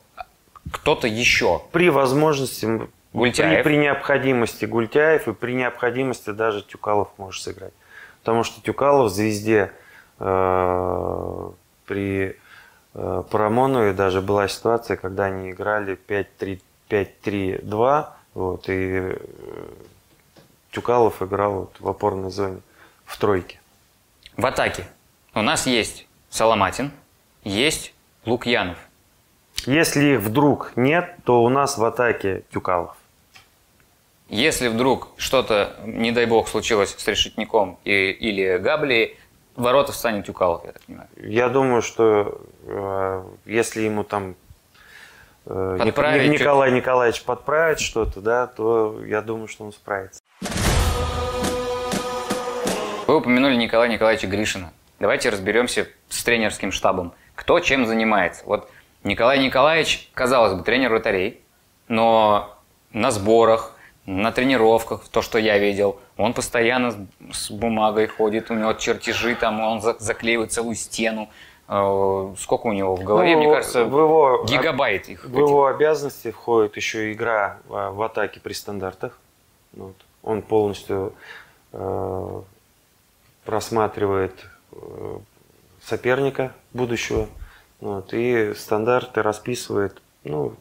Кто-то 0.72 1.06
еще. 1.06 1.62
При 1.72 1.90
возможности 1.90 2.88
Гультяев. 3.12 3.64
При, 3.64 3.72
при 3.72 3.76
необходимости 3.78 4.64
Гультяев 4.64 5.28
и 5.28 5.32
при 5.32 5.52
необходимости 5.52 6.30
даже 6.30 6.62
Тюкалов 6.62 7.08
может 7.16 7.42
сыграть. 7.42 7.72
Потому 8.20 8.44
что 8.44 8.62
Тюкалов 8.62 9.10
звезде 9.10 9.72
э, 10.18 11.50
при 11.86 12.36
э, 12.94 13.22
Парамонове 13.30 13.92
даже 13.92 14.20
была 14.20 14.46
ситуация, 14.48 14.96
когда 14.96 15.24
они 15.24 15.50
играли 15.50 15.98
5-3-2, 16.88 18.06
вот, 18.34 18.68
и 18.68 19.00
э, 19.00 19.16
Тюкалов 20.70 21.20
играл 21.22 21.52
вот 21.52 21.76
в 21.80 21.88
опорной 21.88 22.30
зоне 22.30 22.60
в 23.04 23.18
тройке. 23.18 23.58
В 24.36 24.46
атаке 24.46 24.86
у 25.34 25.42
нас 25.42 25.66
есть 25.66 26.06
Соломатин, 26.28 26.92
есть 27.42 27.92
Лукьянов. 28.24 28.78
Если 29.66 30.14
их 30.14 30.20
вдруг 30.20 30.72
нет, 30.76 31.16
то 31.24 31.42
у 31.42 31.48
нас 31.48 31.76
в 31.76 31.84
атаке 31.84 32.44
Тюкалов. 32.52 32.96
Если 34.30 34.68
вдруг 34.68 35.08
что-то, 35.16 35.74
не 35.84 36.12
дай 36.12 36.24
бог, 36.24 36.46
случилось 36.48 36.94
с 36.96 37.08
Решетником 37.08 37.80
и, 37.84 38.12
или 38.12 38.58
Габли, 38.58 39.18
ворота 39.56 39.90
встанет 39.90 40.26
Тюкалов, 40.26 40.64
я 40.64 40.70
так 40.70 40.82
понимаю. 40.82 41.08
Я 41.16 41.48
думаю, 41.48 41.82
что 41.82 42.40
э, 42.62 43.24
если 43.44 43.80
ему 43.80 44.04
там 44.04 44.36
э, 45.46 45.78
Подправить 45.80 46.30
Николай 46.30 46.70
Николаевич 46.70 47.24
подправит 47.24 47.80
что-то, 47.80 48.20
да, 48.20 48.46
то 48.46 49.00
я 49.04 49.20
думаю, 49.20 49.48
что 49.48 49.64
он 49.64 49.72
справится. 49.72 50.20
Вы 53.08 53.16
упомянули 53.16 53.56
Николая 53.56 53.88
Николаевича 53.88 54.28
Гришина. 54.28 54.72
Давайте 55.00 55.30
разберемся 55.30 55.88
с 56.08 56.22
тренерским 56.22 56.70
штабом. 56.70 57.14
Кто 57.34 57.58
чем 57.58 57.84
занимается? 57.84 58.44
Вот 58.46 58.70
Николай 59.02 59.44
Николаевич, 59.44 60.08
казалось 60.14 60.52
бы, 60.52 60.62
тренер 60.62 60.90
вратарей, 60.90 61.40
но 61.88 62.56
на 62.92 63.10
сборах, 63.10 63.74
на 64.10 64.32
тренировках, 64.32 65.08
то, 65.08 65.22
что 65.22 65.38
я 65.38 65.58
видел, 65.58 66.00
он 66.16 66.34
постоянно 66.34 67.06
с 67.32 67.50
бумагой 67.50 68.08
ходит, 68.08 68.50
у 68.50 68.54
него 68.54 68.72
чертежи, 68.72 69.36
там 69.36 69.60
он 69.60 69.80
заклеивает 69.80 70.52
целую 70.52 70.74
стену. 70.74 71.28
Э, 71.68 72.34
сколько 72.36 72.66
у 72.66 72.72
него 72.72 72.96
в 72.96 73.04
голове, 73.04 73.36
Ну, 73.36 73.42
мне 73.42 73.54
кажется, 73.54 73.84
в 73.84 73.96
его, 73.96 74.44
гигабайт 74.44 75.08
их. 75.08 75.24
в 75.24 75.38
его 75.38 75.66
обязанности 75.66 76.32
входит 76.32 76.76
еще 76.76 77.12
игра 77.12 77.58
а, 77.70 77.92
в 77.92 78.02
атаке 78.02 78.40
при 78.40 78.52
стандартах. 78.52 79.16
Вот. 79.74 79.94
Он 80.24 80.42
полностью 80.42 81.12
э, 81.72 82.42
просматривает 83.44 84.44
э, 84.72 85.18
соперника 85.84 86.52
будущего 86.72 87.28
вот, 87.80 88.12
и 88.12 88.54
стандарты 88.54 89.22
расписывает. 89.22 90.02
Ну, 90.24 90.54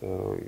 э, 0.00 0.38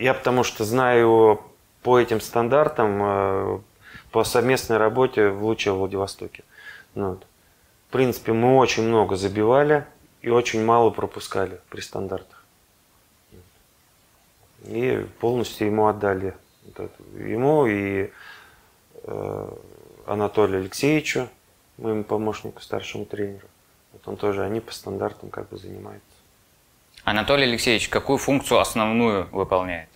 я 0.00 0.14
потому 0.14 0.44
что 0.44 0.64
знаю 0.64 1.42
по 1.82 2.00
этим 2.00 2.20
стандартам 2.20 3.02
э, 3.02 3.58
по 4.10 4.24
совместной 4.24 4.78
работе 4.78 5.28
в 5.28 5.44
Луче 5.44 5.72
Владивостоке. 5.72 6.42
Ну 6.94 7.10
Вот. 7.10 7.26
В 7.88 7.92
принципе, 7.92 8.32
мы 8.32 8.56
очень 8.56 8.84
много 8.84 9.16
забивали 9.16 9.84
и 10.22 10.30
очень 10.30 10.64
мало 10.64 10.90
пропускали 10.90 11.60
при 11.68 11.80
стандартах. 11.80 12.44
И 14.64 15.06
полностью 15.20 15.66
ему 15.66 15.86
отдали. 15.86 16.34
Ему 17.18 17.66
и 17.66 18.10
э, 19.02 19.48
Анатолию 20.06 20.60
Алексеевичу, 20.60 21.28
моему 21.76 22.04
помощнику, 22.04 22.62
старшему 22.62 23.04
тренеру. 23.04 23.46
Вот 23.92 24.06
он 24.06 24.16
тоже, 24.16 24.44
они 24.44 24.60
по 24.60 24.72
стандартам 24.72 25.28
как 25.30 25.48
бы 25.48 25.58
занимаются. 25.58 26.06
Анатолий 27.04 27.44
Алексеевич, 27.44 27.88
какую 27.88 28.18
функцию 28.18 28.60
основную 28.60 29.28
выполняет? 29.32 29.89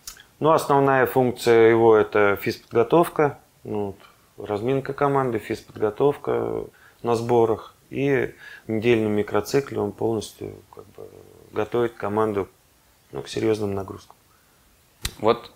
Ну, 0.45 0.53
основная 0.53 1.07
функция 1.07 1.71
его 1.71 1.97
это 1.97 2.37
физподготовка, 2.37 3.39
ну, 3.63 3.97
разминка 4.37 4.93
команды, 4.93 5.39
физподготовка 5.39 6.65
на 7.03 7.15
сборах. 7.15 7.75
И 7.89 8.35
в 8.67 8.71
недельном 8.71 9.13
микроцикле 9.13 9.81
он 9.81 9.93
полностью 9.93 10.53
как 10.75 10.85
бы, 10.89 11.09
готовит 11.53 11.95
команду 11.95 12.47
ну, 13.11 13.23
к 13.23 13.29
серьезным 13.29 13.75
нагрузкам. 13.75 14.17
Вот 15.17 15.51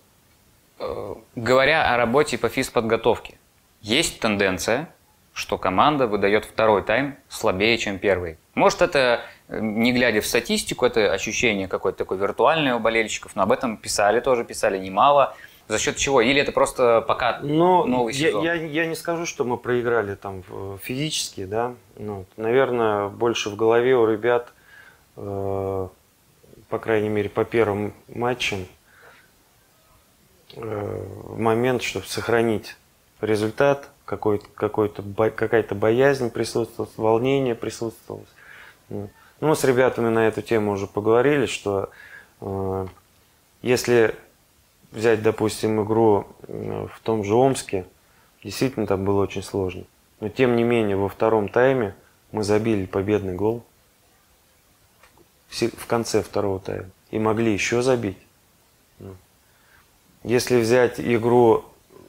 э, 0.79 1.15
говоря 1.35 1.93
о 1.93 1.97
работе 1.97 2.39
по 2.39 2.49
физподготовке, 2.49 3.37
есть 3.81 4.19
тенденция, 4.19 4.91
что 5.33 5.59
команда 5.59 6.07
выдает 6.07 6.45
второй 6.45 6.81
тайм 6.81 7.15
слабее, 7.27 7.77
чем 7.77 7.99
первый. 7.99 8.39
Может, 8.55 8.81
это, 8.81 9.21
не 9.49 9.91
глядя 9.91 10.21
в 10.21 10.25
статистику, 10.25 10.85
это 10.85 11.11
ощущение 11.11 11.67
какое-то 11.67 11.97
такое 11.99 12.17
виртуальное 12.17 12.75
у 12.75 12.79
болельщиков, 12.79 13.35
но 13.35 13.43
об 13.43 13.51
этом 13.51 13.77
писали 13.77 14.19
тоже, 14.19 14.43
писали 14.43 14.77
немало. 14.77 15.35
За 15.67 15.77
счет 15.77 15.97
чего? 15.97 16.21
Или 16.21 16.41
это 16.41 16.51
просто 16.51 17.01
пока 17.01 17.39
Ну, 17.41 17.85
новый 17.85 18.13
я, 18.13 18.29
сезон? 18.29 18.43
я, 18.43 18.53
я 18.53 18.85
не 18.87 18.95
скажу, 18.95 19.25
что 19.25 19.43
мы 19.43 19.57
проиграли 19.57 20.15
там 20.15 20.43
э, 20.49 20.77
физически, 20.81 21.45
да. 21.45 21.75
Ну, 21.97 22.25
наверное, 22.37 23.07
больше 23.07 23.49
в 23.49 23.55
голове 23.55 23.95
у 23.95 24.07
ребят, 24.07 24.51
э, 25.15 25.87
по 26.69 26.79
крайней 26.79 27.09
мере, 27.09 27.29
по 27.29 27.45
первым 27.45 27.93
матчам, 28.07 28.65
э, 30.55 31.05
момент, 31.37 31.83
чтобы 31.83 32.07
сохранить 32.07 32.75
результат, 33.21 33.89
какой-то, 34.05 34.47
какой-то, 34.55 35.03
какая-то 35.29 35.75
боязнь 35.75 36.31
присутствовала, 36.31 36.89
волнение 36.97 37.53
присутствовало. 37.53 38.25
Ну, 39.41 39.55
с 39.55 39.63
ребятами 39.63 40.09
на 40.09 40.27
эту 40.27 40.41
тему 40.41 40.71
уже 40.71 40.85
поговорили, 40.85 41.45
что 41.45 41.89
э, 42.41 42.87
если 43.61 44.15
взять, 44.91 45.21
допустим, 45.21 45.83
игру 45.83 46.27
э, 46.47 46.87
в 46.93 46.99
том 47.01 47.23
же 47.23 47.33
Омске, 47.35 47.85
действительно 48.43 48.85
там 48.85 49.05
было 49.05 49.21
очень 49.21 49.43
сложно. 49.43 49.83
Но 50.19 50.27
тем 50.27 50.55
не 50.57 50.63
менее, 50.63 50.97
во 50.97 51.07
втором 51.07 51.47
тайме 51.47 51.95
мы 52.31 52.43
забили 52.43 52.85
победный 52.85 53.33
гол 53.33 53.63
в 55.49 55.87
конце 55.87 56.21
второго 56.21 56.59
тайма. 56.59 56.89
И 57.11 57.17
могли 57.17 57.53
еще 57.53 57.81
забить. 57.81 58.17
Ну. 58.99 59.15
Если 60.23 60.59
взять 60.59 60.99
игру 60.99 61.65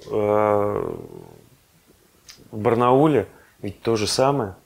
э, 0.07 0.95
в 2.51 2.59
Барнауле, 2.59 3.29
ведь 3.63 3.81
то 3.83 3.97
же 3.97 4.07
самое. 4.07 4.57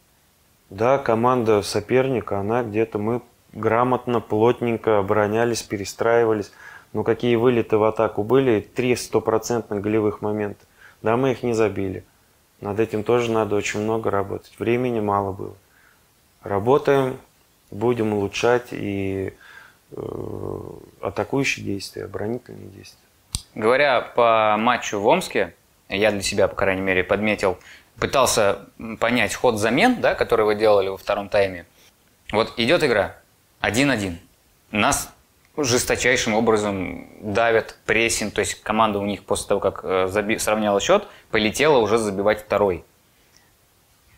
Да, 0.70 0.98
команда 0.98 1.62
соперника, 1.62 2.38
она 2.40 2.62
где-то 2.62 2.98
мы 2.98 3.22
грамотно, 3.52 4.20
плотненько 4.20 4.98
оборонялись, 4.98 5.62
перестраивались. 5.62 6.52
Но 6.92 7.02
какие 7.02 7.34
вылеты 7.36 7.76
в 7.76 7.84
атаку 7.84 8.22
были, 8.22 8.60
три 8.60 8.94
стопроцентных 8.94 9.80
голевых 9.80 10.22
момента. 10.22 10.64
Да, 11.02 11.16
мы 11.16 11.32
их 11.32 11.42
не 11.42 11.52
забили. 11.52 12.04
Над 12.60 12.78
этим 12.80 13.02
тоже 13.02 13.30
надо 13.30 13.56
очень 13.56 13.80
много 13.80 14.10
работать. 14.10 14.54
Времени 14.58 15.00
мало 15.00 15.32
было. 15.32 15.54
Работаем, 16.42 17.18
будем 17.70 18.14
улучшать 18.14 18.68
и 18.70 19.34
э, 19.90 20.60
атакующие 21.00 21.64
действия, 21.64 22.04
оборонительные 22.04 22.68
действия. 22.68 23.00
Говоря 23.54 24.00
по 24.00 24.56
матчу 24.58 25.00
в 25.00 25.06
Омске, 25.06 25.54
я 25.88 26.10
для 26.10 26.22
себя, 26.22 26.48
по 26.48 26.54
крайней 26.54 26.82
мере, 26.82 27.04
подметил, 27.04 27.58
пытался 27.98 28.66
понять 29.00 29.34
ход 29.34 29.58
замен, 29.58 30.00
да, 30.00 30.14
который 30.14 30.44
вы 30.44 30.54
делали 30.54 30.88
во 30.88 30.96
втором 30.96 31.28
тайме. 31.28 31.66
Вот 32.32 32.52
идет 32.56 32.82
игра 32.82 33.16
1-1. 33.62 34.16
Нас 34.70 35.10
жесточайшим 35.56 36.34
образом 36.34 37.06
давят, 37.20 37.76
прессинг, 37.86 38.34
то 38.34 38.40
есть 38.40 38.60
команда 38.62 38.98
у 38.98 39.06
них 39.06 39.24
после 39.24 39.46
того, 39.48 39.60
как 39.60 39.84
э, 39.84 40.06
заби- 40.10 40.38
сравняла 40.38 40.80
счет, 40.80 41.06
полетела 41.30 41.78
уже 41.78 41.98
забивать 41.98 42.40
второй. 42.40 42.84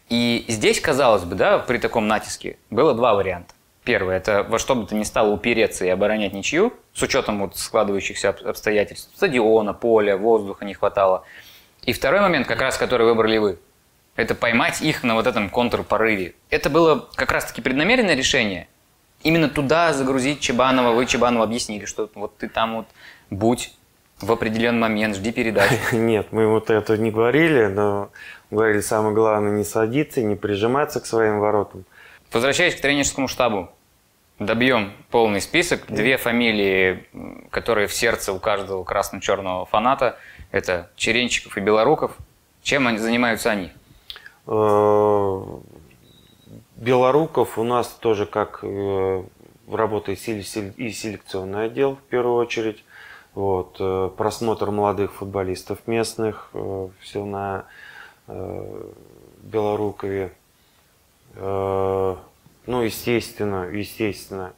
И 0.08 0.44
здесь, 0.48 0.80
казалось 0.80 1.24
бы, 1.24 1.34
да, 1.34 1.58
при 1.58 1.78
таком 1.78 2.06
натиске 2.06 2.58
было 2.70 2.94
два 2.94 3.14
варианта. 3.14 3.52
Первый– 3.84 4.16
это 4.16 4.44
во 4.48 4.58
что 4.58 4.74
бы 4.74 4.86
то 4.86 4.94
ни 4.94 5.02
стало 5.04 5.30
упереться 5.32 5.84
и 5.84 5.88
оборонять 5.88 6.32
ничью, 6.32 6.72
с 6.94 7.02
учетом 7.02 7.40
вот 7.40 7.56
складывающихся 7.56 8.30
об- 8.30 8.46
обстоятельств, 8.46 9.10
стадиона, 9.14 9.74
поля, 9.74 10.16
воздуха 10.16 10.64
не 10.64 10.74
хватало. 10.74 11.24
И 11.86 11.92
второй 11.92 12.20
момент, 12.20 12.46
как 12.46 12.60
раз 12.60 12.76
который 12.76 13.06
выбрали 13.06 13.38
вы, 13.38 13.58
это 14.16 14.34
поймать 14.34 14.82
их 14.82 15.04
на 15.04 15.14
вот 15.14 15.26
этом 15.26 15.48
контрпорыве. 15.48 16.34
Это 16.50 16.68
было 16.68 17.08
как 17.14 17.30
раз-таки 17.30 17.62
преднамеренное 17.62 18.14
решение. 18.14 18.66
Именно 19.22 19.48
туда 19.48 19.92
загрузить 19.92 20.40
Чебанова, 20.40 20.92
вы 20.92 21.06
Чебанову 21.06 21.42
объяснили, 21.42 21.84
что 21.84 22.10
вот 22.14 22.36
ты 22.36 22.48
там 22.48 22.76
вот 22.76 22.86
будь 23.30 23.72
в 24.20 24.32
определенный 24.32 24.80
момент, 24.80 25.16
жди 25.16 25.30
передачи. 25.30 25.78
Нет, 25.92 26.28
мы 26.32 26.48
вот 26.48 26.70
это 26.70 26.96
не 26.96 27.10
говорили, 27.10 27.66
но 27.66 28.10
говорили, 28.50 28.80
самое 28.80 29.14
главное 29.14 29.52
не 29.52 29.64
садиться, 29.64 30.22
не 30.22 30.36
прижиматься 30.36 31.00
к 31.00 31.06
своим 31.06 31.38
воротам. 31.38 31.84
Возвращаясь 32.32 32.74
к 32.74 32.80
тренерскому 32.80 33.28
штабу, 33.28 33.70
добьем 34.38 34.92
полный 35.10 35.40
список. 35.40 35.84
Две 35.88 36.16
фамилии, 36.16 37.06
которые 37.50 37.86
в 37.86 37.94
сердце 37.94 38.32
у 38.32 38.38
каждого 38.38 38.84
красно-черного 38.84 39.66
фаната, 39.66 40.18
это 40.50 40.90
Черенчиков 40.96 41.56
и 41.56 41.60
Белоруков. 41.60 42.16
Чем 42.62 42.86
они 42.86 42.98
занимаются 42.98 43.50
они? 43.50 43.70
Э, 44.46 45.42
Белоруков 46.76 47.58
у 47.58 47.64
нас 47.64 47.88
тоже 47.88 48.26
как 48.26 48.60
э, 48.62 49.24
работает 49.70 50.18
и 50.28 50.90
селекционный 50.90 51.66
отдел 51.66 51.96
в 51.96 52.02
первую 52.02 52.36
очередь. 52.36 52.84
Вот, 53.34 53.76
э, 53.78 54.10
просмотр 54.16 54.70
молодых 54.70 55.12
футболистов 55.14 55.86
местных, 55.86 56.50
все 57.00 57.24
на 57.24 57.66
Белорукове. 59.42 60.32
Ну, 61.36 62.16
естественно, 62.66 63.68
естественно, 63.70 64.52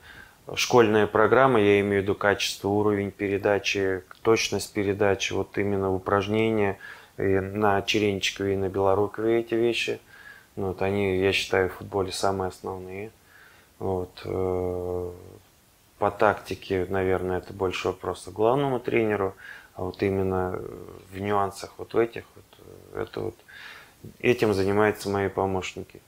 школьная 0.54 1.06
программа, 1.06 1.60
я 1.60 1.80
имею 1.80 2.00
в 2.00 2.02
виду 2.04 2.14
качество, 2.14 2.68
уровень 2.68 3.10
передачи, 3.10 4.02
точность 4.22 4.72
передачи, 4.72 5.32
вот 5.32 5.56
именно 5.58 5.92
упражнения 5.92 6.78
и 7.16 7.22
на 7.22 7.82
Черенчикове 7.82 8.54
и 8.54 8.56
на 8.56 8.68
Белорукове 8.68 9.40
эти 9.40 9.54
вещи 9.54 10.00
вот 10.58 10.82
они, 10.82 11.18
я 11.18 11.32
считаю, 11.32 11.68
в 11.68 11.74
футболе 11.74 12.12
самые 12.12 12.48
основные. 12.48 13.10
Вот. 13.78 14.10
Э, 14.24 15.12
по 15.98 16.10
тактике, 16.10 16.86
наверное, 16.88 17.38
это 17.38 17.52
больше 17.52 17.88
вопрос 17.88 18.24
к 18.24 18.32
главному 18.32 18.80
тренеру, 18.80 19.34
а 19.74 19.84
вот 19.84 20.02
именно 20.02 20.60
в 21.12 21.20
нюансах 21.20 21.72
вот 21.78 21.94
в 21.94 21.98
этих, 21.98 22.24
вот, 22.34 22.44
э, 22.94 23.02
это 23.02 23.20
вот, 23.20 23.34
этим 24.20 24.52
занимаются 24.52 25.08
мои 25.08 25.28
помощники. 25.28 26.00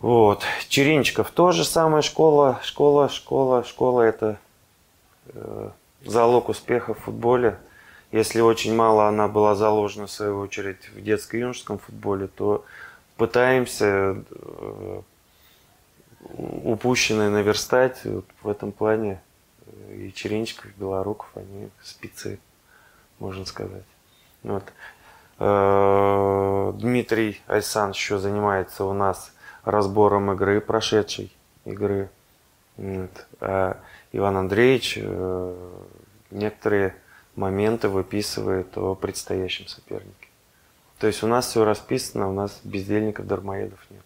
Вот. 0.00 0.44
Черенчиков 0.68 1.30
тоже 1.30 1.64
самая 1.64 2.02
школа, 2.02 2.60
школа, 2.62 3.08
школа, 3.08 3.64
школа 3.64 4.02
это 4.02 4.38
э, 5.28 5.70
залог 6.04 6.48
успеха 6.48 6.94
в 6.94 7.00
футболе. 7.00 7.58
Если 8.12 8.40
очень 8.40 8.74
мало 8.74 9.08
она 9.08 9.26
была 9.26 9.54
заложена, 9.54 10.06
в 10.06 10.10
свою 10.10 10.38
очередь, 10.40 10.88
в 10.90 11.00
детско-юношеском 11.02 11.78
футболе, 11.78 12.28
то 12.28 12.64
пытаемся 13.16 14.22
э, 14.30 15.00
упущенное 16.64 17.30
наверстать. 17.30 18.04
Вот 18.04 18.26
в 18.42 18.48
этом 18.48 18.72
плане 18.72 19.20
и 19.90 20.12
Черенчиков, 20.14 20.66
и 20.66 20.80
Белоруков, 20.80 21.28
они 21.34 21.70
спецы, 21.82 22.38
можно 23.18 23.44
сказать. 23.46 23.84
Вот. 24.42 24.64
Э, 25.38 26.72
Дмитрий 26.76 27.40
Айсан 27.46 27.90
еще 27.90 28.18
занимается 28.18 28.84
у 28.84 28.92
нас 28.92 29.32
разбором 29.66 30.32
игры, 30.32 30.62
прошедшей 30.62 31.30
игры. 31.66 32.08
Вот. 32.78 33.26
А 33.40 33.76
Иван 34.12 34.38
Андреевич 34.38 34.98
некоторые 36.30 36.94
моменты 37.34 37.88
выписывает 37.88 38.78
о 38.78 38.94
предстоящем 38.94 39.66
сопернике. 39.66 40.28
То 40.98 41.06
есть 41.06 41.22
у 41.22 41.26
нас 41.26 41.48
все 41.48 41.64
расписано, 41.64 42.30
у 42.30 42.32
нас 42.32 42.60
бездельников, 42.64 43.26
дармоедов 43.26 43.78
нет. 43.90 44.00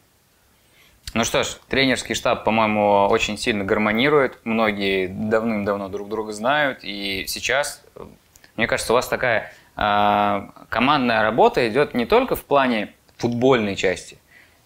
Ну 1.13 1.25
что 1.25 1.43
ж, 1.43 1.57
тренерский 1.69 2.15
штаб, 2.15 2.45
по-моему, 2.45 3.09
очень 3.09 3.37
сильно 3.37 3.65
гармонирует. 3.65 4.39
Многие 4.45 5.09
давным-давно 5.09 5.89
друг 5.89 6.09
друга 6.09 6.33
знают. 6.33 6.81
И 6.83 7.25
сейчас, 7.27 7.83
мне 8.57 8.69
кажется, 8.69 8.93
у 8.93 8.95
вас 8.95 9.09
такая 9.09 9.53
э, 9.77 10.49
командная 10.69 11.23
работа 11.23 11.69
идет 11.69 11.95
не 11.95 12.07
только 12.07 12.37
в 12.37 12.45
плане 12.45 12.95
футбольной 13.17 13.75
части, 13.75 14.20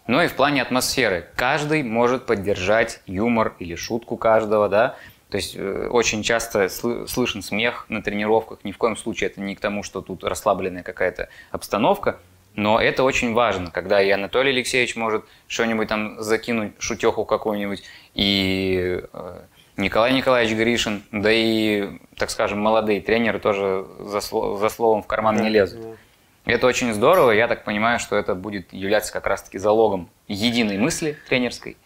но 0.06 0.22
и 0.22 0.28
в 0.28 0.34
плане 0.34 0.62
атмосферы. 0.62 1.28
Каждый 1.36 1.82
может 1.82 2.26
поддержать 2.26 3.00
юмор 3.06 3.54
или 3.58 3.74
шутку 3.74 4.16
каждого, 4.16 4.68
да. 4.68 4.96
То 5.30 5.36
есть 5.36 5.56
э, 5.56 5.88
очень 5.90 6.22
часто 6.22 6.68
слышен 6.68 7.42
смех 7.42 7.86
на 7.88 8.02
тренировках. 8.02 8.58
Ни 8.64 8.72
в 8.72 8.78
коем 8.78 8.96
случае 8.96 9.30
это 9.30 9.40
не 9.40 9.54
к 9.56 9.60
тому, 9.60 9.82
что 9.82 10.00
тут 10.00 10.22
расслабленная 10.22 10.82
какая-то 10.82 11.28
обстановка. 11.50 12.18
Но 12.54 12.80
это 12.80 13.02
очень 13.02 13.32
важно, 13.32 13.70
когда 13.70 14.00
и 14.00 14.10
Анатолий 14.10 14.50
Алексеевич 14.50 14.94
может 14.94 15.24
что-нибудь 15.48 15.88
там 15.88 16.22
закинуть, 16.22 16.72
шутеху 16.78 17.24
какую-нибудь, 17.24 17.82
и 18.14 19.02
э, 19.12 19.40
Николай 19.76 20.12
Николаевич 20.12 20.56
Гришин, 20.56 21.02
да 21.10 21.32
и, 21.32 21.98
так 22.16 22.30
скажем, 22.30 22.60
молодые 22.60 23.00
тренеры 23.00 23.40
тоже 23.40 23.84
за, 23.98 24.20
за 24.20 24.68
словом 24.68 25.02
в 25.02 25.08
карман 25.08 25.42
не 25.42 25.48
лезут. 25.48 25.98
Это 26.44 26.66
очень 26.66 26.92
здорово, 26.92 27.30
я 27.30 27.48
так 27.48 27.64
понимаю, 27.64 27.98
что 27.98 28.16
это 28.16 28.34
будет 28.34 28.72
являться 28.72 29.12
как 29.12 29.26
раз-таки 29.26 29.58
залогом 29.58 30.10
единой 30.28 30.76
мысли 30.76 31.16
тренерской. 31.26 31.78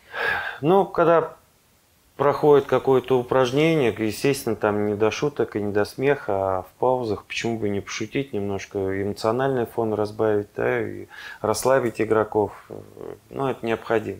Ну, 0.60 0.84
когда 0.84 1.36
проходит 2.16 2.66
какое-то 2.66 3.20
упражнение, 3.20 3.94
естественно, 3.96 4.56
там 4.56 4.86
не 4.86 4.94
до 4.94 5.12
шуток 5.12 5.54
и 5.54 5.62
не 5.62 5.72
до 5.72 5.84
смеха, 5.84 6.32
а 6.58 6.62
в 6.62 6.78
паузах, 6.80 7.24
почему 7.24 7.56
бы 7.56 7.68
не 7.68 7.80
пошутить, 7.80 8.32
немножко 8.32 8.78
эмоциональный 9.00 9.66
фон 9.66 9.94
разбавить, 9.94 10.48
да, 10.56 10.80
и 10.80 11.06
расслабить 11.40 12.00
игроков. 12.00 12.50
Ну, 13.30 13.46
это 13.46 13.64
необходимо. 13.64 14.18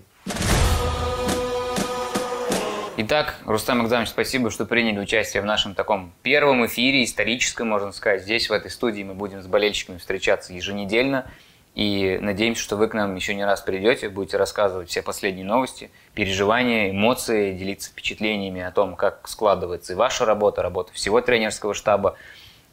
Итак, 3.01 3.37
Рустам 3.47 3.85
Экзамович, 3.85 4.09
спасибо, 4.09 4.51
что 4.51 4.67
приняли 4.67 4.99
участие 4.99 5.41
в 5.41 5.47
нашем 5.47 5.77
таком 5.77 6.13
первом 6.25 6.67
эфире, 6.67 7.05
историческом, 7.05 7.69
можно 7.69 7.93
сказать. 7.93 8.23
Здесь, 8.23 8.51
в 8.51 8.53
этой 8.53 8.73
студии, 8.73 9.05
мы 9.05 9.15
будем 9.15 9.41
с 9.41 9.47
болельщиками 9.47 9.99
встречаться 9.99 10.53
еженедельно. 10.53 11.31
И 11.77 12.19
надеемся, 12.21 12.61
что 12.61 12.75
вы 12.75 12.89
к 12.89 12.95
нам 12.95 13.15
еще 13.15 13.37
не 13.37 13.45
раз 13.45 13.61
придете, 13.61 14.09
будете 14.09 14.37
рассказывать 14.37 14.91
все 14.91 15.01
последние 15.03 15.47
новости, 15.47 15.93
переживания, 16.15 16.91
эмоции, 16.91 17.53
делиться 17.53 17.91
впечатлениями 17.91 18.63
о 18.63 18.73
том, 18.73 18.97
как 18.97 19.29
складывается 19.29 19.93
и 19.93 19.97
ваша 19.97 20.25
работа, 20.25 20.61
работа 20.61 20.93
всего 20.93 21.21
тренерского 21.21 21.75
штаба. 21.75 22.17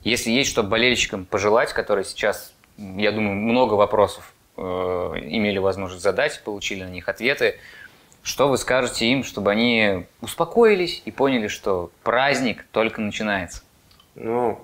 Если 0.04 0.32
есть 0.32 0.50
что 0.50 0.64
болельщикам 0.64 1.26
пожелать, 1.26 1.72
которые 1.72 2.04
сейчас, 2.04 2.52
я 2.80 3.12
думаю, 3.12 3.36
много 3.36 3.76
вопросов 3.76 4.34
э, 4.58 4.62
имели 4.62 5.60
возможность 5.60 6.02
задать, 6.02 6.42
получили 6.44 6.84
на 6.84 6.90
них 6.90 7.08
ответы, 7.10 7.60
что 8.26 8.50
вы 8.50 8.58
скажете 8.58 9.06
им, 9.06 9.24
чтобы 9.24 9.52
они 9.52 10.06
успокоились 10.20 11.02
и 11.06 11.12
поняли, 11.12 11.48
что 11.48 11.92
праздник 12.04 12.66
только 12.72 13.00
начинается? 13.00 13.62
Ну, 14.16 14.60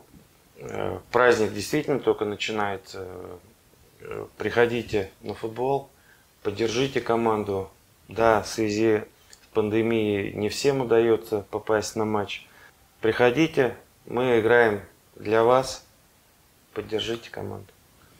э, 0.58 1.00
праздник 1.12 1.54
действительно 1.54 2.00
только 2.00 2.26
начинается 2.26 3.08
Э, 4.02 4.26
приходите 4.38 5.12
на 5.22 5.34
футбол, 5.34 5.90
поддержите 6.44 7.02
команду. 7.02 7.70
Да, 8.08 8.42
в 8.42 8.48
связи 8.48 9.04
с 9.30 9.48
пандемией 9.54 10.34
не 10.34 10.50
всем 10.50 10.82
удается 10.82 11.46
попасть 11.50 11.96
на 11.96 12.04
матч. 12.04 12.46
Приходите, 13.00 13.76
мы 14.06 14.40
играем 14.40 14.82
для 15.16 15.44
вас, 15.44 15.86
поддержите 16.74 17.30
команду. 17.30 17.68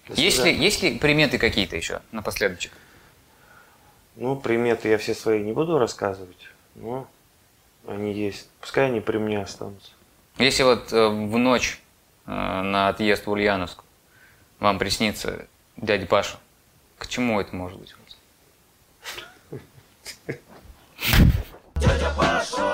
Есть 0.10 0.44
ли, 0.44 0.54
есть 0.54 0.82
ли 0.82 0.98
приметы 0.98 1.38
какие-то 1.38 1.76
еще 1.76 2.02
напоследочек? 2.12 2.72
Ну, 4.16 4.36
приметы 4.36 4.90
я 4.90 4.98
все 4.98 5.14
свои 5.14 5.42
не 5.42 5.54
буду 5.54 5.78
рассказывать, 5.80 6.50
но 6.76 7.08
они 7.88 8.14
есть. 8.14 8.50
Пускай 8.60 8.88
они 8.88 9.00
при 9.00 9.18
мне 9.18 9.42
останутся. 9.42 9.92
Если 10.38 10.64
вот 10.64 10.92
э, 10.92 11.08
в 11.08 11.38
ночь 11.38 11.82
э, 12.26 12.32
на 12.32 12.90
отъезд 12.90 13.26
в 13.26 13.32
Ульяновск 13.32 13.84
вам 14.60 14.80
приснится 14.80 15.48
дядя 15.78 16.06
Паша, 16.06 16.38
к 16.98 17.08
чему 17.08 17.40
это 17.40 17.56
может 17.56 17.80
быть? 17.80 17.96
Дядя 21.76 22.14
Паша! 22.16 22.71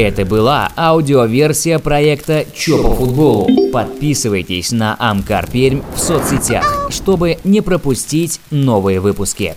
Это 0.00 0.24
была 0.24 0.72
аудиоверсия 0.78 1.78
проекта 1.78 2.46
«Чё 2.54 2.82
по 2.82 2.94
футболу». 2.94 3.50
Подписывайтесь 3.70 4.72
на 4.72 4.96
Амкар 4.98 5.46
Пермь 5.46 5.82
в 5.94 5.98
соцсетях, 5.98 6.88
чтобы 6.88 7.36
не 7.44 7.60
пропустить 7.60 8.40
новые 8.50 9.00
выпуски. 9.00 9.56